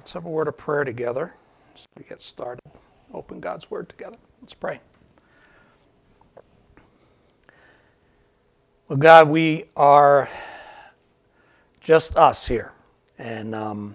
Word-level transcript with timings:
Let's 0.00 0.12
have 0.12 0.24
a 0.24 0.30
word 0.30 0.48
of 0.48 0.56
prayer 0.56 0.82
together 0.82 1.34
as 1.74 1.86
we 1.94 2.04
get 2.04 2.22
started. 2.22 2.62
Open 3.12 3.38
God's 3.38 3.70
word 3.70 3.86
together. 3.90 4.16
Let's 4.40 4.54
pray. 4.54 4.80
Well, 8.88 8.96
God, 8.96 9.28
we 9.28 9.66
are 9.76 10.26
just 11.82 12.16
us 12.16 12.46
here. 12.46 12.72
And 13.18 13.54
um, 13.54 13.94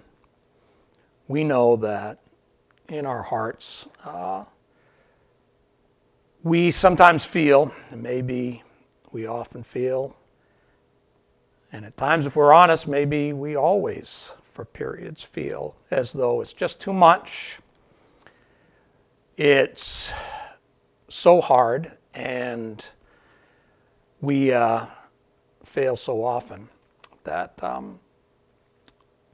we 1.26 1.42
know 1.42 1.74
that 1.74 2.20
in 2.88 3.04
our 3.04 3.24
hearts, 3.24 3.86
uh, 4.04 4.44
we 6.44 6.70
sometimes 6.70 7.24
feel, 7.24 7.74
and 7.90 8.00
maybe 8.00 8.62
we 9.10 9.26
often 9.26 9.64
feel, 9.64 10.14
and 11.72 11.84
at 11.84 11.96
times, 11.96 12.26
if 12.26 12.36
we're 12.36 12.52
honest, 12.52 12.86
maybe 12.86 13.32
we 13.32 13.56
always, 13.56 14.30
for 14.56 14.64
periods, 14.64 15.22
feel 15.22 15.76
as 15.90 16.14
though 16.14 16.40
it's 16.40 16.54
just 16.54 16.80
too 16.80 16.94
much. 16.94 17.58
It's 19.36 20.10
so 21.08 21.42
hard, 21.42 21.92
and 22.14 22.82
we 24.22 24.54
uh, 24.54 24.86
fail 25.62 25.94
so 25.94 26.24
often 26.24 26.70
that 27.24 27.62
um, 27.62 28.00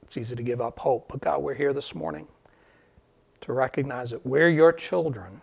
it's 0.01 0.17
easy 0.17 0.35
to 0.35 0.43
give 0.43 0.59
up 0.59 0.77
hope. 0.77 1.07
But 1.07 1.21
God, 1.21 1.41
we're 1.41 1.53
here 1.53 1.71
this 1.71 1.95
morning 1.95 2.27
to 3.39 3.53
recognize 3.53 4.09
that 4.09 4.25
we're 4.25 4.49
your 4.49 4.73
children. 4.73 5.39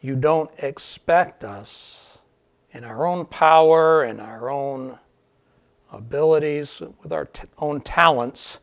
You 0.00 0.16
don't 0.16 0.50
expect 0.60 1.44
us 1.44 2.18
in 2.70 2.84
our 2.84 3.06
own 3.06 3.26
power 3.26 4.04
and 4.04 4.18
our 4.18 4.50
own 4.50 4.98
abilities, 5.92 6.80
with 7.02 7.12
our 7.12 7.26
t- 7.26 7.46
own 7.58 7.82
talents, 7.82 8.58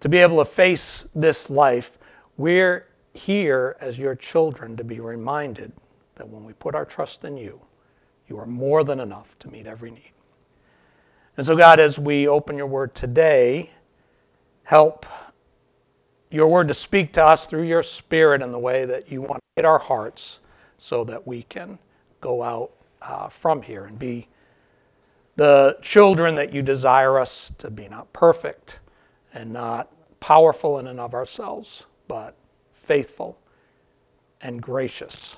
to 0.00 0.08
be 0.08 0.18
able 0.18 0.38
to 0.38 0.44
face 0.44 1.06
this 1.14 1.50
life. 1.50 1.98
We're 2.36 2.86
here 3.14 3.76
as 3.80 3.98
your 3.98 4.14
children 4.14 4.76
to 4.76 4.84
be 4.84 5.00
reminded 5.00 5.72
that 6.14 6.28
when 6.28 6.44
we 6.44 6.52
put 6.54 6.74
our 6.74 6.84
trust 6.84 7.24
in 7.24 7.36
you, 7.36 7.60
you 8.28 8.38
are 8.38 8.46
more 8.46 8.84
than 8.84 9.00
enough 9.00 9.36
to 9.40 9.48
meet 9.48 9.66
every 9.66 9.90
need. 9.90 10.12
And 11.36 11.46
so, 11.46 11.56
God, 11.56 11.80
as 11.80 11.98
we 11.98 12.28
open 12.28 12.56
your 12.56 12.66
word 12.66 12.94
today, 12.94 13.70
help 14.64 15.06
your 16.30 16.48
word 16.48 16.68
to 16.68 16.74
speak 16.74 17.12
to 17.14 17.24
us 17.24 17.46
through 17.46 17.62
your 17.62 17.82
spirit 17.82 18.42
in 18.42 18.52
the 18.52 18.58
way 18.58 18.84
that 18.84 19.10
you 19.10 19.22
want 19.22 19.36
to 19.36 19.40
hit 19.56 19.64
our 19.64 19.78
hearts 19.78 20.40
so 20.76 21.04
that 21.04 21.26
we 21.26 21.42
can 21.44 21.78
go 22.20 22.42
out 22.42 22.72
uh, 23.00 23.28
from 23.28 23.62
here 23.62 23.84
and 23.84 23.98
be 23.98 24.28
the 25.36 25.78
children 25.80 26.34
that 26.34 26.52
you 26.52 26.60
desire 26.60 27.18
us 27.18 27.52
to 27.58 27.70
be 27.70 27.88
not 27.88 28.12
perfect 28.12 28.80
and 29.34 29.52
not 29.52 29.92
powerful 30.20 30.78
in 30.78 30.86
and 30.86 31.00
of 31.00 31.14
ourselves, 31.14 31.84
but 32.06 32.34
faithful 32.72 33.38
and 34.40 34.62
gracious 34.62 35.36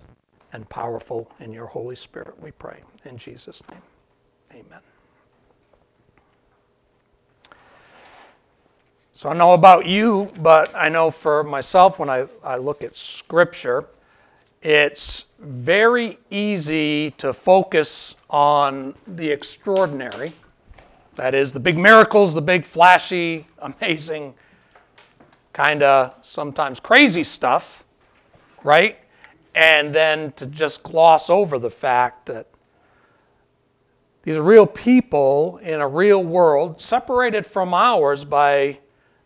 and 0.52 0.68
powerful 0.68 1.30
in 1.40 1.52
your 1.52 1.66
Holy 1.66 1.96
Spirit, 1.96 2.40
we 2.42 2.50
pray. 2.50 2.80
In 3.04 3.16
Jesus' 3.16 3.62
name, 3.70 3.82
amen. 4.52 4.80
So 9.12 9.28
I 9.28 9.34
know 9.34 9.52
about 9.52 9.86
you, 9.86 10.32
but 10.38 10.74
I 10.74 10.88
know 10.88 11.10
for 11.10 11.44
myself 11.44 11.98
when 11.98 12.08
I, 12.08 12.26
I 12.42 12.56
look 12.56 12.82
at 12.82 12.96
Scripture, 12.96 13.84
it's 14.62 15.24
very 15.38 16.18
easy 16.30 17.10
to 17.12 17.32
focus 17.32 18.14
on 18.30 18.94
the 19.06 19.30
extraordinary. 19.30 20.32
That 21.16 21.34
is, 21.34 21.52
the 21.52 21.60
big 21.60 21.76
miracles, 21.76 22.34
the 22.34 22.42
big, 22.42 22.64
flashy, 22.64 23.46
amazing, 23.58 24.34
kind 25.52 25.82
of 25.82 26.14
sometimes 26.22 26.78
crazy 26.78 27.24
stuff, 27.24 27.84
right? 28.62 28.98
And 29.54 29.94
then 29.94 30.32
to 30.32 30.46
just 30.46 30.82
gloss 30.82 31.28
over 31.28 31.58
the 31.58 31.70
fact 31.70 32.26
that 32.26 32.46
these 34.22 34.36
are 34.36 34.42
real 34.42 34.66
people 34.66 35.58
in 35.62 35.80
a 35.80 35.88
real 35.88 36.22
world, 36.22 36.80
separated 36.80 37.46
from 37.46 37.74
ours 37.74 38.22
by 38.22 38.78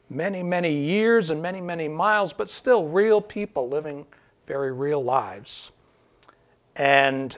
many, 0.09 0.43
many 0.43 0.73
years 0.73 1.31
and 1.31 1.43
many, 1.43 1.61
many 1.61 1.89
miles, 1.89 2.33
but 2.33 2.49
still 2.49 2.89
real 2.89 3.21
people 3.21 3.69
living 3.69 4.07
very 4.47 4.73
real 4.73 5.03
lives. 5.03 5.73
And 6.77 7.37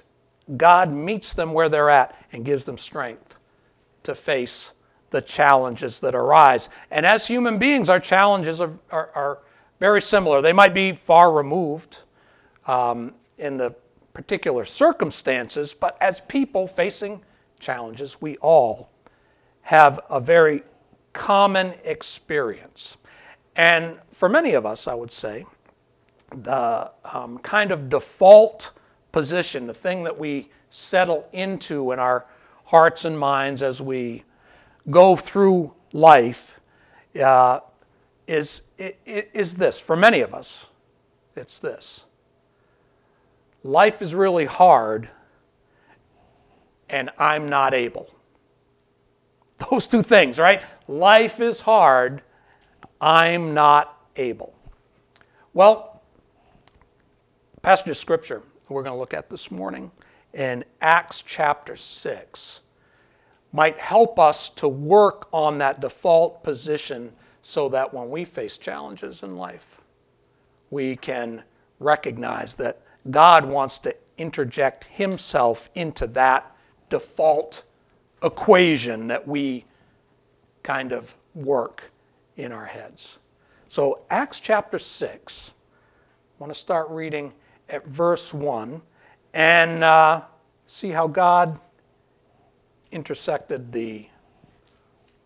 God 0.57 0.93
meets 0.93 1.33
them 1.33 1.53
where 1.53 1.69
they're 1.69 1.91
at 1.91 2.15
and 2.33 2.45
gives 2.45 2.65
them 2.65 2.79
strength 2.79 3.26
to 4.07 4.15
face 4.15 4.71
the 5.11 5.21
challenges 5.21 6.01
that 6.01 6.15
arise. 6.15 6.69
And 6.91 7.07
as 7.07 7.27
human 7.27 7.59
beings, 7.59 7.89
our 7.89 8.01
challenges 8.01 8.61
are, 8.61 8.73
are, 8.91 9.11
are 9.15 9.39
very 9.79 10.03
similar. 10.03 10.43
They 10.43 10.53
might 10.53 10.75
be 10.75 10.93
far 10.93 11.33
removed 11.33 11.99
um, 12.67 13.15
in 13.39 13.57
the 13.57 13.75
particular 14.15 14.65
circumstances, 14.65 15.75
but 15.75 15.97
as 16.01 16.23
people 16.23 16.67
facing 16.67 17.23
challenges, 17.61 18.21
we 18.21 18.37
all 18.39 18.91
have 19.63 20.01
a 20.11 20.21
very 20.21 20.63
common 21.13 21.75
experience. 21.85 22.97
And 23.55 23.99
for 24.13 24.29
many 24.29 24.55
of 24.55 24.67
us, 24.67 24.89
I 24.89 24.95
would 24.95 25.13
say, 25.13 25.45
the 26.43 26.91
um, 27.05 27.39
kind 27.39 27.71
of 27.71 27.89
default 27.89 28.71
position, 29.13 29.67
the 29.67 29.75
thing 29.75 30.03
that 30.05 30.19
we 30.19 30.51
settle 30.71 31.29
into 31.33 31.93
in 31.93 31.99
our 31.99 32.27
hearts 32.67 33.05
and 33.05 33.19
minds 33.19 33.63
as 33.63 33.81
we 33.81 34.25
go 34.91 35.17
through 35.17 35.73
life, 35.93 36.61
uh, 37.21 37.61
is, 38.27 38.63
is 38.79 39.55
this. 39.55 39.81
For 39.81 39.97
many 39.97 40.21
of 40.21 40.35
us, 40.35 40.67
it's 41.35 41.59
this. 41.59 42.03
Life 43.63 44.03
is 44.03 44.15
really 44.15 44.45
hard, 44.45 45.09
and 46.89 47.11
I'm 47.19 47.49
not 47.49 47.75
able. 47.75 48.11
Those 49.71 49.87
two 49.87 50.03
things, 50.03 50.39
right? 50.39 50.63
Life 50.87 51.41
is 51.41 51.61
hard. 51.61 52.23
I'm 53.01 53.55
not 53.55 54.01
able. 54.17 54.55
Well, 55.55 56.01
passage 57.63 57.89
of 57.89 57.97
scripture 57.97 58.43
we're 58.69 58.83
going 58.83 58.95
to 58.95 58.99
look 58.99 59.15
at 59.15 59.29
this 59.29 59.51
morning 59.51 59.91
in 60.37 60.63
Acts 60.83 61.23
chapter 61.23 61.77
6 61.77 62.61
might 63.53 63.79
help 63.79 64.19
us 64.19 64.51
to 64.51 64.69
work 64.69 65.29
on 65.33 65.59
that 65.59 65.81
default 65.81 66.45
position 66.45 67.11
so 67.43 67.71
that 67.71 67.95
when 67.95 68.11
we 68.11 68.25
face 68.25 68.59
challenges 68.59 69.23
in 69.23 69.37
life, 69.37 69.81
we 70.71 70.95
can 70.95 71.43
recognize 71.81 72.55
that 72.55 72.83
God 73.11 73.47
wants 73.47 73.79
to 73.79 73.97
interject 74.19 74.85
Himself 74.85 75.71
into 75.75 76.07
that 76.09 76.55
default 76.91 77.65
equation 78.23 79.07
that 79.07 79.27
we 79.27 79.65
kind 80.63 80.93
of 80.93 81.15
work 81.35 81.85
in 82.37 82.53
our 82.53 82.67
heads. 82.67 83.19
So, 83.69 84.01
Acts 84.11 84.41
chapter 84.41 84.79
6, 84.79 85.51
I 85.51 86.43
want 86.43 86.53
to 86.53 86.59
start 86.59 86.91
reading 86.91 87.33
at 87.69 87.87
verse 87.87 88.35
1 88.35 88.83
and 89.37 89.85
uh, 89.85 90.23
see 90.67 90.89
how 90.89 91.07
God 91.07 91.61
intersected 92.91 93.71
the 93.71 94.07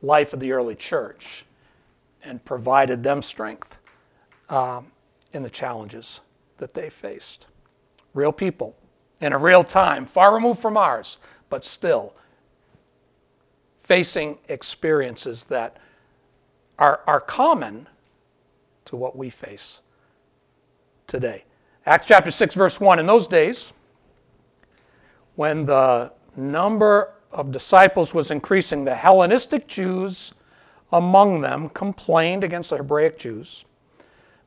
life 0.03 0.33
of 0.33 0.41
the 0.41 0.51
early 0.51 0.75
church 0.75 1.45
and 2.25 2.45
provided 2.45 3.05
them 3.05 3.23
strength 3.23 3.77
uh, 4.49 4.83
in 5.33 5.45
the 5.45 5.49
challenges 5.49 6.23
that 6.59 6.75
they 6.75 6.91
faced. 6.91 7.47
Real 8.13 8.33
people 8.33 8.75
in 9.21 9.33
a 9.33 9.39
real 9.39 9.63
time, 9.63 10.07
far 10.07 10.35
removed 10.35 10.59
from 10.59 10.77
ours, 10.77 11.19
but 11.49 11.65
still 11.65 12.13
facing 13.85 14.39
experiences 14.49 15.45
that 15.45 15.77
are, 16.81 17.01
are 17.07 17.21
common 17.21 17.89
to 18.87 18.97
what 18.97 19.17
we 19.17 19.31
face 19.31 19.79
today. 21.07 21.45
Acts 21.87 22.09
chapter 22.09 22.33
6, 22.33 22.57
verse 22.57 22.81
1. 22.81 22.99
In 22.99 23.07
those 23.07 23.29
days, 23.29 23.73
when 25.41 25.65
the 25.65 26.13
number 26.37 27.15
of 27.33 27.51
disciples 27.51 28.13
was 28.13 28.31
increasing, 28.31 28.85
the 28.85 28.95
Hellenistic 28.95 29.67
Jews 29.67 30.33
among 30.93 31.41
them 31.41 31.71
complained 31.71 32.45
against 32.45 32.69
the 32.69 32.77
Hebraic 32.77 33.19
Jews 33.19 33.65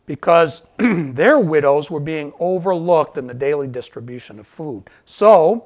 because 0.05 0.61
their 0.77 1.39
widows 1.39 1.89
were 1.89 1.99
being 1.99 2.31
overlooked 2.39 3.17
in 3.17 3.25
the 3.25 3.33
daily 3.33 3.67
distribution 3.67 4.37
of 4.37 4.45
food. 4.45 4.87
So, 5.03 5.65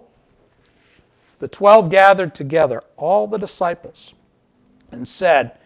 the 1.40 1.50
twelve 1.50 1.90
gathered 1.90 2.34
together, 2.34 2.82
all 2.96 3.28
the 3.28 3.38
disciples, 3.38 4.14
and 4.94 5.06
said, 5.06 5.60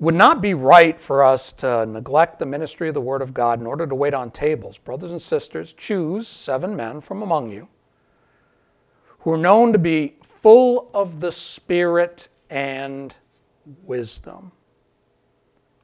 would 0.00 0.16
not 0.16 0.42
be 0.42 0.54
right 0.54 1.00
for 1.00 1.22
us 1.22 1.52
to 1.52 1.86
neglect 1.86 2.40
the 2.40 2.46
ministry 2.46 2.88
of 2.88 2.94
the 2.94 3.00
Word 3.00 3.22
of 3.22 3.32
God 3.32 3.60
in 3.60 3.66
order 3.68 3.86
to 3.86 3.94
wait 3.94 4.12
on 4.12 4.32
tables. 4.32 4.76
Brothers 4.76 5.12
and 5.12 5.22
sisters, 5.22 5.72
choose 5.72 6.26
seven 6.26 6.74
men 6.74 7.00
from 7.00 7.22
among 7.22 7.48
you 7.48 7.68
who 9.22 9.32
are 9.32 9.38
known 9.38 9.72
to 9.72 9.78
be 9.78 10.14
full 10.40 10.90
of 10.92 11.20
the 11.20 11.32
Spirit 11.32 12.28
and 12.50 13.14
wisdom. 13.84 14.52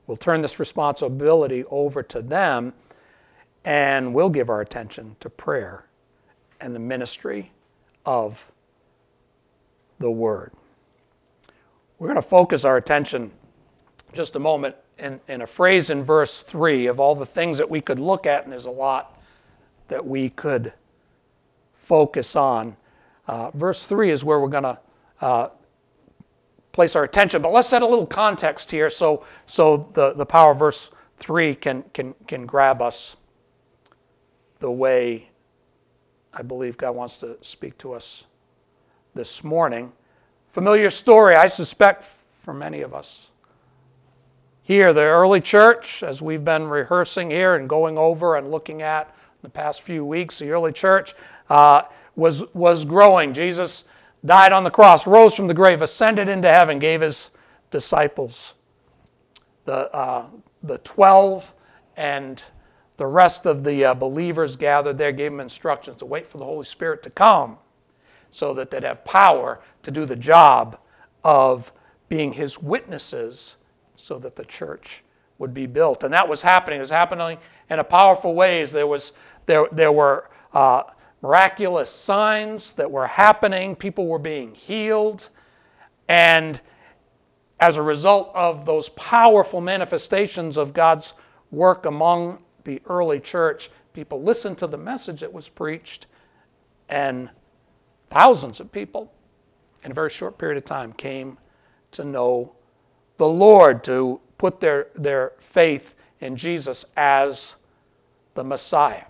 We'll 0.06 0.16
turn 0.16 0.42
this 0.42 0.58
responsibility 0.58 1.64
over 1.70 2.02
to 2.04 2.22
them 2.22 2.72
and 3.64 4.14
we'll 4.14 4.30
give 4.30 4.48
our 4.48 4.60
attention 4.60 5.16
to 5.20 5.28
prayer 5.28 5.84
and 6.60 6.74
the 6.74 6.80
ministry 6.80 7.52
of 8.06 8.44
the 9.98 10.10
Word. 10.10 10.52
We're 11.98 12.08
going 12.08 12.16
to 12.16 12.22
focus 12.22 12.64
our 12.64 12.76
attention 12.76 13.30
just 14.12 14.36
a 14.36 14.38
moment 14.38 14.76
in, 14.98 15.20
in 15.28 15.42
a 15.42 15.46
phrase 15.46 15.90
in 15.90 16.02
verse 16.02 16.42
3 16.42 16.86
of 16.86 16.98
all 16.98 17.14
the 17.14 17.26
things 17.26 17.58
that 17.58 17.68
we 17.68 17.80
could 17.80 18.00
look 18.00 18.26
at, 18.26 18.44
and 18.44 18.52
there's 18.52 18.66
a 18.66 18.70
lot 18.70 19.20
that 19.88 20.06
we 20.06 20.30
could 20.30 20.72
focus 21.74 22.34
on. 22.34 22.76
Uh, 23.28 23.50
verse 23.52 23.84
3 23.84 24.10
is 24.10 24.24
where 24.24 24.40
we're 24.40 24.48
going 24.48 24.64
to 24.64 24.78
uh, 25.20 25.50
place 26.72 26.96
our 26.96 27.04
attention. 27.04 27.42
But 27.42 27.52
let's 27.52 27.68
set 27.68 27.82
a 27.82 27.86
little 27.86 28.06
context 28.06 28.70
here 28.70 28.88
so, 28.88 29.24
so 29.46 29.90
the, 29.92 30.14
the 30.14 30.26
power 30.26 30.52
of 30.52 30.58
verse 30.58 30.90
3 31.18 31.54
can, 31.54 31.84
can, 31.92 32.14
can 32.26 32.46
grab 32.46 32.80
us 32.80 33.16
the 34.60 34.70
way 34.70 35.28
I 36.32 36.42
believe 36.42 36.76
God 36.76 36.92
wants 36.92 37.18
to 37.18 37.36
speak 37.42 37.76
to 37.78 37.92
us 37.92 38.24
this 39.14 39.44
morning. 39.44 39.92
Familiar 40.48 40.88
story, 40.88 41.36
I 41.36 41.48
suspect, 41.48 42.04
for 42.42 42.54
many 42.54 42.80
of 42.80 42.94
us. 42.94 43.26
Here, 44.62 44.92
the 44.92 45.02
early 45.02 45.40
church, 45.40 46.02
as 46.02 46.22
we've 46.22 46.44
been 46.44 46.68
rehearsing 46.68 47.30
here 47.30 47.54
and 47.54 47.68
going 47.68 47.98
over 47.98 48.36
and 48.36 48.50
looking 48.50 48.82
at 48.82 49.14
the 49.42 49.48
past 49.48 49.82
few 49.82 50.04
weeks, 50.04 50.38
the 50.38 50.50
early 50.50 50.72
church 50.72 51.14
uh, 51.48 51.82
was, 52.18 52.42
was 52.52 52.84
growing. 52.84 53.32
Jesus 53.32 53.84
died 54.24 54.52
on 54.52 54.64
the 54.64 54.70
cross, 54.70 55.06
rose 55.06 55.34
from 55.34 55.46
the 55.46 55.54
grave, 55.54 55.80
ascended 55.80 56.28
into 56.28 56.52
heaven, 56.52 56.78
gave 56.78 57.00
his 57.00 57.30
disciples 57.70 58.54
the, 59.64 59.94
uh, 59.94 60.26
the 60.62 60.78
12 60.78 61.54
and 61.96 62.42
the 62.96 63.06
rest 63.06 63.46
of 63.46 63.62
the 63.62 63.84
uh, 63.84 63.94
believers 63.94 64.56
gathered 64.56 64.98
there, 64.98 65.12
gave 65.12 65.30
them 65.30 65.40
instructions 65.40 65.98
to 65.98 66.06
wait 66.06 66.28
for 66.28 66.38
the 66.38 66.44
Holy 66.44 66.64
Spirit 66.64 67.02
to 67.04 67.10
come 67.10 67.58
so 68.32 68.52
that 68.54 68.70
they'd 68.70 68.82
have 68.82 69.04
power 69.04 69.60
to 69.84 69.90
do 69.90 70.04
the 70.04 70.16
job 70.16 70.78
of 71.22 71.72
being 72.08 72.32
his 72.32 72.58
witnesses 72.58 73.56
so 73.94 74.18
that 74.18 74.34
the 74.34 74.44
church 74.44 75.04
would 75.38 75.54
be 75.54 75.66
built. 75.66 76.02
And 76.02 76.12
that 76.12 76.28
was 76.28 76.42
happening. 76.42 76.78
It 76.78 76.82
was 76.82 76.90
happening 76.90 77.38
in 77.70 77.78
a 77.78 77.84
powerful 77.84 78.34
ways. 78.34 78.72
There, 78.72 78.86
was, 78.86 79.12
there, 79.46 79.66
there 79.70 79.92
were 79.92 80.28
uh, 80.52 80.82
miraculous 81.22 81.90
signs 81.90 82.72
that 82.74 82.90
were 82.90 83.06
happening. 83.06 83.74
People 83.74 84.06
were 84.06 84.18
being 84.18 84.54
healed. 84.54 85.28
And 86.08 86.60
as 87.60 87.76
a 87.76 87.82
result 87.82 88.30
of 88.34 88.64
those 88.64 88.88
powerful 88.90 89.60
manifestations 89.60 90.56
of 90.56 90.72
God's 90.72 91.12
work 91.50 91.86
among 91.86 92.38
the 92.64 92.80
early 92.86 93.20
church, 93.20 93.70
people 93.92 94.22
listened 94.22 94.58
to 94.58 94.66
the 94.66 94.76
message 94.76 95.20
that 95.20 95.32
was 95.32 95.48
preached, 95.48 96.06
and 96.88 97.30
thousands 98.10 98.60
of 98.60 98.70
people 98.70 99.12
in 99.82 99.90
a 99.90 99.94
very 99.94 100.10
short 100.10 100.38
period 100.38 100.58
of 100.58 100.64
time 100.64 100.92
came 100.92 101.38
to 101.92 102.04
know 102.04 102.52
the 103.16 103.28
Lord, 103.28 103.82
to 103.84 104.20
put 104.36 104.60
their, 104.60 104.88
their 104.94 105.32
faith 105.40 105.94
in 106.20 106.36
Jesus 106.36 106.84
as 106.96 107.54
the 108.34 108.44
Messiah. 108.44 109.04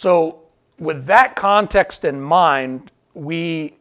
So, 0.00 0.44
with 0.78 1.04
that 1.08 1.36
context 1.36 2.06
in 2.06 2.22
mind, 2.22 2.90
we 3.12 3.76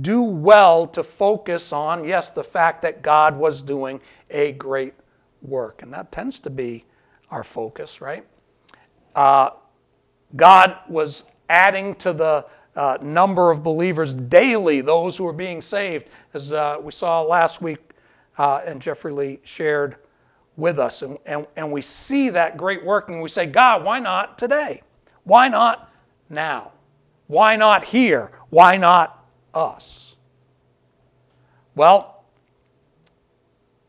do 0.00 0.20
well 0.24 0.88
to 0.88 1.04
focus 1.04 1.72
on, 1.72 2.04
yes, 2.04 2.30
the 2.30 2.42
fact 2.42 2.82
that 2.82 3.00
God 3.00 3.38
was 3.38 3.62
doing 3.62 4.00
a 4.28 4.50
great 4.54 4.94
work. 5.42 5.82
And 5.82 5.92
that 5.92 6.10
tends 6.10 6.40
to 6.40 6.50
be 6.50 6.84
our 7.30 7.44
focus, 7.44 8.00
right? 8.00 8.26
Uh, 9.14 9.50
God 10.34 10.78
was 10.88 11.26
adding 11.48 11.94
to 11.94 12.12
the 12.12 12.44
uh, 12.74 12.98
number 13.00 13.52
of 13.52 13.62
believers 13.62 14.14
daily, 14.14 14.80
those 14.80 15.16
who 15.16 15.28
are 15.28 15.32
being 15.32 15.62
saved, 15.62 16.08
as 16.34 16.52
uh, 16.52 16.78
we 16.82 16.90
saw 16.90 17.22
last 17.22 17.62
week 17.62 17.92
uh, 18.36 18.62
and 18.66 18.82
Jeffrey 18.82 19.12
Lee 19.12 19.38
shared 19.44 19.94
with 20.56 20.80
us. 20.80 21.02
And, 21.02 21.18
and, 21.24 21.46
and 21.54 21.70
we 21.70 21.82
see 21.82 22.30
that 22.30 22.56
great 22.56 22.84
work 22.84 23.08
and 23.08 23.22
we 23.22 23.28
say, 23.28 23.46
God, 23.46 23.84
why 23.84 24.00
not 24.00 24.38
today? 24.38 24.82
Why 25.26 25.48
not 25.48 25.92
now? 26.30 26.70
Why 27.26 27.56
not 27.56 27.84
here? 27.84 28.30
Why 28.48 28.76
not 28.76 29.26
us? 29.52 30.14
Well, 31.74 32.24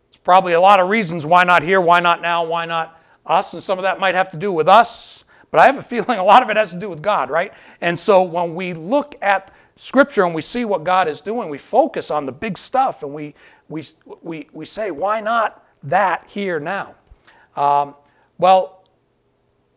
there's 0.09 0.19
probably 0.23 0.53
a 0.53 0.59
lot 0.59 0.79
of 0.79 0.89
reasons 0.89 1.27
why 1.27 1.43
not 1.43 1.61
here, 1.61 1.79
why 1.79 1.99
not 1.99 2.23
now, 2.23 2.43
why 2.43 2.65
not 2.65 2.99
us, 3.23 3.53
and 3.53 3.61
some 3.61 3.77
of 3.77 3.83
that 3.83 3.99
might 3.99 4.15
have 4.15 4.31
to 4.31 4.37
do 4.37 4.51
with 4.51 4.67
us, 4.67 5.25
but 5.51 5.59
I 5.59 5.67
have 5.67 5.77
a 5.77 5.83
feeling 5.83 6.17
a 6.17 6.23
lot 6.23 6.41
of 6.41 6.49
it 6.49 6.57
has 6.57 6.71
to 6.71 6.79
do 6.79 6.89
with 6.89 7.03
God, 7.03 7.29
right? 7.29 7.53
And 7.81 7.99
so 7.99 8.23
when 8.23 8.55
we 8.55 8.73
look 8.73 9.15
at 9.21 9.53
Scripture 9.75 10.25
and 10.25 10.33
we 10.33 10.41
see 10.41 10.65
what 10.65 10.83
God 10.83 11.07
is 11.07 11.21
doing, 11.21 11.49
we 11.49 11.59
focus 11.59 12.09
on 12.09 12.25
the 12.25 12.31
big 12.31 12.57
stuff 12.57 13.03
and 13.03 13.13
we, 13.13 13.35
we, 13.69 13.83
we, 14.23 14.49
we 14.53 14.65
say, 14.65 14.89
why 14.89 15.21
not 15.21 15.63
that 15.83 16.25
here 16.27 16.59
now? 16.59 16.95
Um, 17.55 17.93
well, 18.39 18.83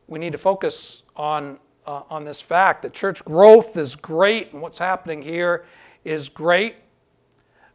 we 0.08 0.18
need 0.18 0.32
to 0.32 0.38
focus 0.38 0.99
on, 1.16 1.58
uh, 1.86 2.02
on 2.10 2.24
this 2.24 2.40
fact 2.40 2.82
that 2.82 2.92
church 2.92 3.24
growth 3.24 3.76
is 3.76 3.96
great 3.96 4.52
and 4.52 4.62
what's 4.62 4.78
happening 4.78 5.22
here 5.22 5.64
is 6.04 6.28
great, 6.28 6.76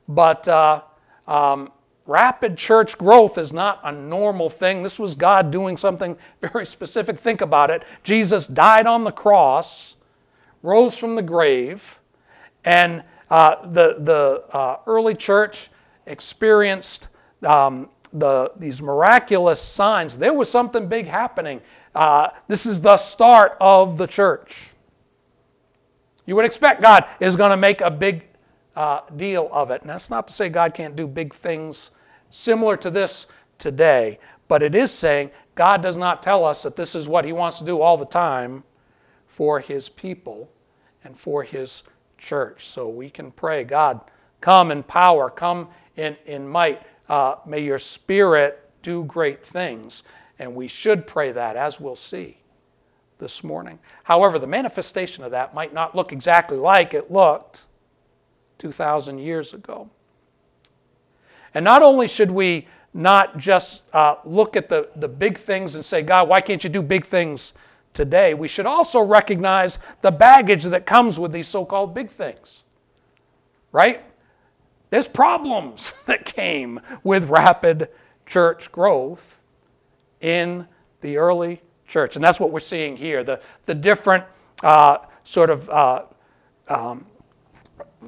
but 0.08 0.48
uh, 0.48 0.82
um, 1.28 1.72
Rapid 2.08 2.56
church 2.56 3.00
growth 3.00 3.40
is 3.40 3.52
not 3.52 3.80
a 3.84 3.92
normal 3.92 4.48
thing. 4.48 4.84
This 4.84 5.00
was 5.00 5.16
God 5.16 5.50
doing 5.50 5.76
something 5.76 6.16
very 6.42 6.66
specific. 6.66 7.20
Think 7.20 7.42
about 7.42 7.72
it. 7.72 7.84
Jesus 8.04 8.46
died 8.46 8.86
on 8.86 9.04
the 9.04 9.12
cross, 9.12 9.96
rose 10.62 10.98
from 11.00 11.16
the 11.16 11.24
grave, 11.24 11.98
and 12.64 13.04
uh, 13.32 13.66
the, 13.68 13.96
the 14.00 14.44
uh, 14.56 14.78
early 14.86 15.16
church 15.16 15.72
experienced 16.06 17.08
um, 17.44 17.90
the, 18.14 18.52
these 18.56 18.84
miraculous 18.84 19.60
signs. 19.60 20.16
There 20.16 20.34
was 20.34 20.48
something 20.48 20.88
big 20.88 21.08
happening. 21.08 21.60
Uh, 21.96 22.30
this 22.50 22.66
is 22.66 22.82
the 22.82 22.98
start 22.98 23.56
of 23.62 23.98
the 23.98 24.06
church. 24.06 24.72
You 26.26 26.36
would 26.36 26.46
expect 26.46 26.82
God 26.82 27.06
is 27.20 27.36
going 27.36 27.52
to 27.52 27.58
make 27.58 27.82
a 27.82 27.90
big 27.90 28.26
uh, 28.76 29.02
deal 29.16 29.50
of 29.52 29.72
it. 29.72 29.82
And 29.82 29.90
that's 29.90 30.10
not 30.10 30.28
to 30.28 30.34
say 30.34 30.50
God 30.50 30.74
can't 30.74 30.96
do 30.96 31.08
big 31.08 31.34
things 31.34 31.92
similar 32.30 32.76
to 32.78 32.90
this 32.90 33.28
today, 33.58 34.20
but 34.50 34.62
it 34.62 34.76
is 34.76 34.92
saying 34.92 35.32
God 35.56 35.82
does 35.82 35.96
not 35.96 36.22
tell 36.22 36.44
us 36.44 36.64
that 36.64 36.76
this 36.76 36.96
is 36.96 37.08
what 37.08 37.24
He 37.24 37.32
wants 37.32 37.60
to 37.60 37.66
do 37.66 37.82
all 37.82 37.96
the 37.96 38.06
time 38.06 38.64
for 39.28 39.62
His 39.62 39.88
people 39.88 40.52
and 41.06 41.18
for 41.18 41.44
His 41.44 41.84
church. 42.18 42.68
So 42.68 42.90
we 42.90 43.10
can 43.10 43.32
pray, 43.32 43.64
God, 43.64 44.02
come 44.42 44.72
in 44.72 44.84
power, 44.84 45.30
come 45.30 45.70
in, 45.96 46.18
in 46.26 46.46
might. 46.48 46.82
Uh, 47.08 47.36
may 47.46 47.60
your 47.60 47.80
Spirit 47.80 48.70
do 48.84 49.06
great 49.06 49.46
things. 49.46 50.04
And 50.40 50.56
we 50.56 50.68
should 50.68 51.08
pray 51.08 51.32
that, 51.32 51.56
as 51.56 51.80
we'll 51.80 51.96
see 51.96 52.38
this 53.20 53.44
morning. 53.44 53.80
However, 54.04 54.38
the 54.40 54.48
manifestation 54.48 55.24
of 55.24 55.32
that 55.32 55.54
might 55.54 55.74
not 55.74 55.96
look 55.96 56.12
exactly 56.12 56.58
like 56.58 56.94
it 56.94 57.10
looked 57.10 57.62
2,000 58.60 59.20
years 59.20 59.54
ago. 59.54 59.90
And 61.54 61.64
not 61.64 61.82
only 61.82 62.08
should 62.08 62.32
we 62.32 62.68
not 62.94 63.38
just 63.38 63.84
uh, 63.94 64.16
look 64.26 64.56
at 64.56 64.70
the, 64.70 64.90
the 64.96 65.08
big 65.08 65.38
things 65.38 65.76
and 65.76 65.84
say, 65.84 66.02
God, 66.02 66.28
why 66.28 66.42
can't 66.42 66.64
you 66.64 66.70
do 66.70 66.82
big 66.82 67.06
things 67.06 67.54
today? 67.94 68.34
We 68.34 68.48
should 68.48 68.66
also 68.66 69.02
recognize 69.02 69.80
the 70.02 70.12
baggage 70.12 70.66
that 70.66 70.86
comes 70.86 71.18
with 71.18 71.32
these 71.32 71.48
so 71.48 71.66
called 71.66 71.94
big 71.94 72.12
things. 72.12 72.64
Right? 73.72 74.04
There's 74.90 75.08
problems 75.08 75.94
that 76.06 76.26
came 76.26 76.82
with 77.04 77.30
rapid 77.30 77.90
church 78.26 78.72
growth 78.72 79.36
in 80.26 80.68
the 81.02 81.18
early 81.18 81.62
church. 81.88 82.16
And 82.16 82.26
that's 82.26 82.40
what 82.40 82.52
we're 82.52 82.60
seeing 82.60 82.98
here. 82.98 83.24
The, 83.24 83.40
the 83.68 83.76
different 83.76 84.24
uh, 84.64 84.98
sort 85.24 85.52
of 85.52 85.70
uh, 85.70 86.06
um, 86.68 87.06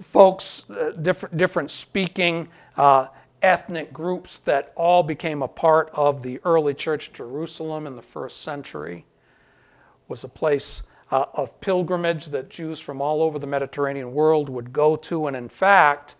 folks, 0.01 0.67
uh, 0.71 0.93
different, 1.00 1.38
different 1.38 1.69
speaking 1.69 2.50
uh, 2.75 3.07
ethnic 3.43 3.93
groups 3.93 4.39
that 4.39 4.74
all 4.75 5.03
became 5.03 5.43
a 5.43 5.47
part 5.47 5.91
of 5.93 6.24
the 6.24 6.39
early 6.43 6.74
church. 6.74 7.13
Jerusalem 7.13 7.86
in 7.86 7.95
the 7.95 8.01
first 8.01 8.41
century 8.41 9.05
was 10.07 10.24
a 10.24 10.27
place 10.27 10.81
uh, 11.12 11.25
of 11.36 11.59
pilgrimage 11.62 12.27
that 12.27 12.50
Jews 12.50 12.79
from 12.79 13.00
all 13.00 13.21
over 13.21 13.38
the 13.38 13.45
Mediterranean 13.45 14.12
world 14.12 14.50
would 14.50 14.74
go 14.74 14.95
to. 14.95 15.27
And 15.27 15.36
in 15.36 15.50
fact, 15.50 16.15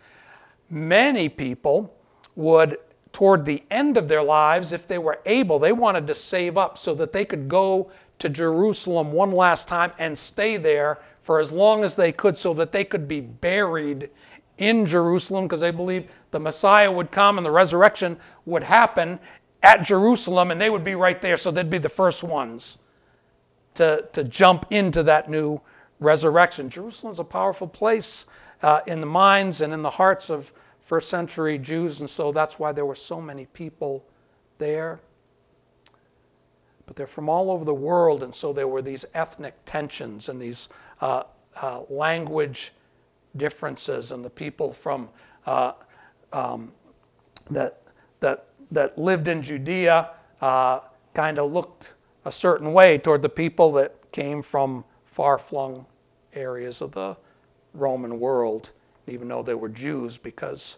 many 0.70 1.28
people 1.28 1.92
would, 2.36 2.78
toward 3.18 3.46
the 3.46 3.64
end 3.72 3.98
of 3.98 4.08
their 4.08 4.22
lives, 4.22 4.72
if 4.72 4.88
they 4.88 5.00
were 5.00 5.18
able, 5.26 5.58
they 5.58 5.72
wanted 5.72 6.06
to 6.06 6.14
save 6.14 6.56
up 6.56 6.78
so 6.78 6.94
that 6.94 7.12
they 7.12 7.26
could 7.26 7.50
go 7.50 7.90
to 8.20 8.30
Jerusalem 8.30 9.12
one 9.12 9.32
last 9.32 9.68
time 9.68 9.92
and 9.98 10.16
stay 10.16 10.56
there 10.56 11.00
for 11.24 11.40
as 11.40 11.52
long 11.52 11.84
as 11.84 11.96
they 11.96 12.12
could 12.12 12.38
so 12.38 12.54
that 12.54 12.72
they 12.72 12.84
could 12.84 13.08
be 13.08 13.20
buried 13.20 14.12
in 14.60 14.86
Jerusalem 14.86 15.46
because 15.46 15.62
they 15.62 15.72
believed 15.72 16.10
the 16.30 16.40
Messiah 16.40 16.92
would 16.92 17.10
come 17.10 17.40
and 17.40 17.44
the 17.44 17.50
resurrection 17.50 18.20
would 18.46 18.62
happen 18.62 19.18
at 19.64 19.82
Jerusalem 19.82 20.52
and 20.52 20.62
they 20.62 20.70
would 20.70 20.84
be 20.84 20.94
right 20.94 21.20
there. 21.20 21.38
So 21.38 21.50
they'd 21.50 21.72
be 21.72 21.80
the 21.80 21.90
first 21.90 22.24
ones 22.24 22.78
to, 23.74 24.08
to 24.14 24.26
jump 24.26 24.68
into 24.70 25.02
that 25.02 25.28
new 25.28 25.60
resurrection. 26.00 26.70
Jerusalem's 26.70 27.18
a 27.18 27.24
powerful 27.24 27.68
place 27.68 28.28
uh, 28.62 28.82
in 28.86 29.02
the 29.02 29.08
minds 29.08 29.62
and 29.62 29.74
in 29.74 29.82
the 29.82 29.90
hearts 29.90 30.30
of 30.30 30.52
first 30.88 31.10
century 31.10 31.58
Jews, 31.58 32.00
and 32.00 32.10
so 32.10 32.32
that's 32.32 32.58
why 32.58 32.72
there 32.72 32.86
were 32.86 32.96
so 32.96 33.20
many 33.20 33.46
people 33.48 34.06
there. 34.58 35.02
But 36.86 36.96
they're 36.96 37.06
from 37.08 37.28
all 37.28 37.52
over 37.52 37.66
the 37.66 37.74
world, 37.74 38.24
and 38.24 38.34
so 38.34 38.54
there 38.54 38.70
were 38.70 38.82
these 38.82 39.04
ethnic 39.14 39.54
tensions 39.66 40.30
and 40.30 40.42
these 40.42 40.70
uh, 41.02 41.24
uh, 41.62 41.82
language 41.90 42.72
differences, 43.36 44.14
and 44.14 44.24
the 44.24 44.30
people 44.30 44.72
from 44.72 45.10
uh, 45.46 45.74
um, 46.32 46.72
that 47.52 47.82
that 48.22 48.46
that 48.72 48.98
lived 48.98 49.28
in 49.28 49.42
Judea 49.42 50.12
uh, 50.40 50.80
kind 51.14 51.38
of 51.38 51.52
looked 51.52 51.92
a 52.24 52.32
certain 52.32 52.72
way 52.72 52.98
toward 52.98 53.22
the 53.22 53.30
people 53.30 53.74
that 53.74 54.10
came 54.14 54.42
from 54.42 54.86
far-flung 55.06 55.86
areas 56.34 56.82
of 56.82 56.94
the 56.94 57.18
Roman 57.74 58.22
world, 58.22 58.70
even 59.08 59.28
though 59.28 59.44
they 59.44 59.54
were 59.54 59.70
Jews, 59.70 60.18
because 60.18 60.78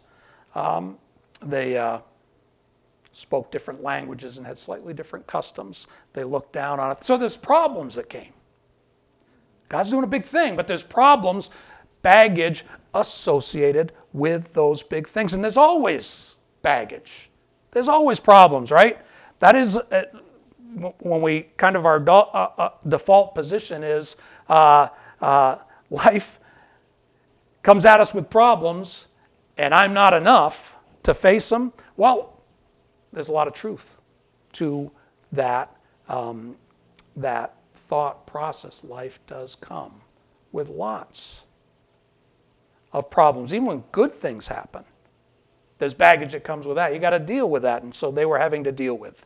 um, 0.55 0.97
they 1.41 1.77
uh, 1.77 1.99
spoke 3.13 3.51
different 3.51 3.83
languages 3.83 4.37
and 4.37 4.45
had 4.45 4.57
slightly 4.57 4.93
different 4.93 5.27
customs. 5.27 5.87
They 6.13 6.23
looked 6.23 6.53
down 6.53 6.79
on 6.79 6.91
it. 6.91 7.03
So 7.03 7.17
there's 7.17 7.37
problems 7.37 7.95
that 7.95 8.09
came. 8.09 8.33
God's 9.67 9.91
doing 9.91 10.03
a 10.03 10.07
big 10.07 10.25
thing, 10.25 10.55
but 10.55 10.67
there's 10.67 10.83
problems, 10.83 11.49
baggage 12.01 12.65
associated 12.93 13.91
with 14.13 14.53
those 14.53 14.81
big 14.81 15.07
things. 15.07 15.33
And 15.33 15.43
there's 15.43 15.57
always 15.57 16.35
baggage. 16.61 17.29
There's 17.71 17.87
always 17.87 18.19
problems, 18.19 18.71
right? 18.71 18.97
That 19.39 19.55
is 19.55 19.77
uh, 19.77 20.03
when 20.99 21.21
we 21.21 21.47
kind 21.57 21.75
of 21.75 21.85
our 21.85 21.99
do, 21.99 22.11
uh, 22.11 22.49
uh, 22.57 22.69
default 22.87 23.35
position 23.35 23.83
is 23.83 24.15
uh, 24.49 24.87
uh, 25.21 25.57
life 25.89 26.38
comes 27.61 27.85
at 27.85 27.99
us 27.99 28.13
with 28.13 28.29
problems 28.29 29.07
and 29.57 29.73
I'm 29.73 29.93
not 29.93 30.13
enough 30.13 30.77
to 31.03 31.13
face 31.13 31.49
them. 31.49 31.73
Well, 31.97 32.41
there's 33.11 33.27
a 33.27 33.31
lot 33.31 33.47
of 33.47 33.53
truth 33.53 33.95
to 34.53 34.91
that, 35.31 35.75
um, 36.07 36.55
that 37.15 37.55
thought 37.75 38.25
process. 38.25 38.83
Life 38.83 39.19
does 39.27 39.55
come 39.55 40.01
with 40.51 40.69
lots 40.69 41.41
of 42.93 43.09
problems, 43.09 43.53
even 43.53 43.65
when 43.65 43.83
good 43.91 44.13
things 44.13 44.47
happen. 44.47 44.83
There's 45.77 45.93
baggage 45.93 46.31
that 46.33 46.43
comes 46.43 46.65
with 46.65 46.75
that. 46.75 46.93
You 46.93 46.99
got 46.99 47.11
to 47.11 47.19
deal 47.19 47.49
with 47.49 47.63
that. 47.63 47.83
And 47.83 47.93
so 47.93 48.11
they 48.11 48.25
were 48.25 48.39
having 48.39 48.63
to 48.65 48.71
deal 48.71 48.95
with 48.95 49.25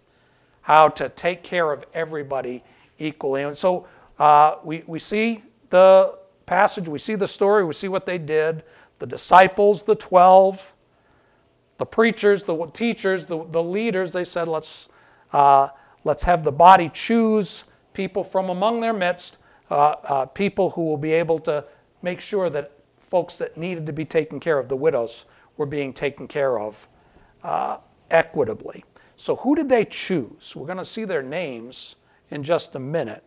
how 0.62 0.88
to 0.90 1.10
take 1.10 1.44
care 1.44 1.72
of 1.72 1.84
everybody 1.94 2.64
equally. 3.00 3.44
And 3.44 3.58
so 3.58 3.88
uh, 4.20 4.56
we, 4.64 4.84
we 4.88 5.00
see 5.00 5.44
the 5.70 6.18
passage, 6.46 6.88
we 6.88 7.00
see 7.00 7.16
the 7.16 7.28
story, 7.28 7.64
we 7.66 7.74
see 7.74 7.88
what 7.88 8.06
they 8.06 8.18
did. 8.18 8.64
The 9.00 9.06
disciples, 9.06 9.84
the 9.84 9.96
12, 9.96 10.74
the 11.78 11.86
preachers, 11.86 12.44
the 12.44 12.66
teachers, 12.68 13.26
the, 13.26 13.46
the 13.46 13.64
leaders, 13.64 14.12
they 14.12 14.24
said, 14.24 14.48
let's, 14.48 14.90
uh, 15.32 15.70
let's 16.04 16.24
have 16.24 16.44
the 16.44 16.52
body 16.52 16.90
choose 16.94 17.64
people 17.94 18.24
from 18.24 18.50
among 18.50 18.82
their 18.82 18.94
midst, 18.94 19.38
uh, 19.70 19.96
uh, 20.04 20.26
people 20.28 20.72
who 20.72 20.86
will 20.86 20.98
be 20.98 21.12
able 21.12 21.40
to 21.40 21.64
make 22.02 22.20
sure 22.20 22.50
that 22.50 22.72
folks 23.10 23.38
that 23.38 23.58
needed 23.58 23.86
to 23.86 23.94
be 23.94 24.06
taken 24.06 24.40
care 24.40 24.58
of, 24.58 24.70
the 24.70 24.76
widows, 24.76 25.26
were 25.58 25.66
being 25.66 25.94
taken 25.94 26.28
care 26.28 26.60
of 26.60 26.88
uh, 27.44 27.78
equitably. 28.10 28.84
So, 29.18 29.36
who 29.38 29.56
did 29.56 29.70
they 29.70 29.86
choose? 29.86 30.56
We're 30.56 30.66
going 30.66 30.80
to 30.80 30.86
see 30.86 31.06
their 31.06 31.22
names 31.22 31.96
in 32.32 32.44
just 32.44 32.76
a 32.76 32.80
minute. 32.80 33.24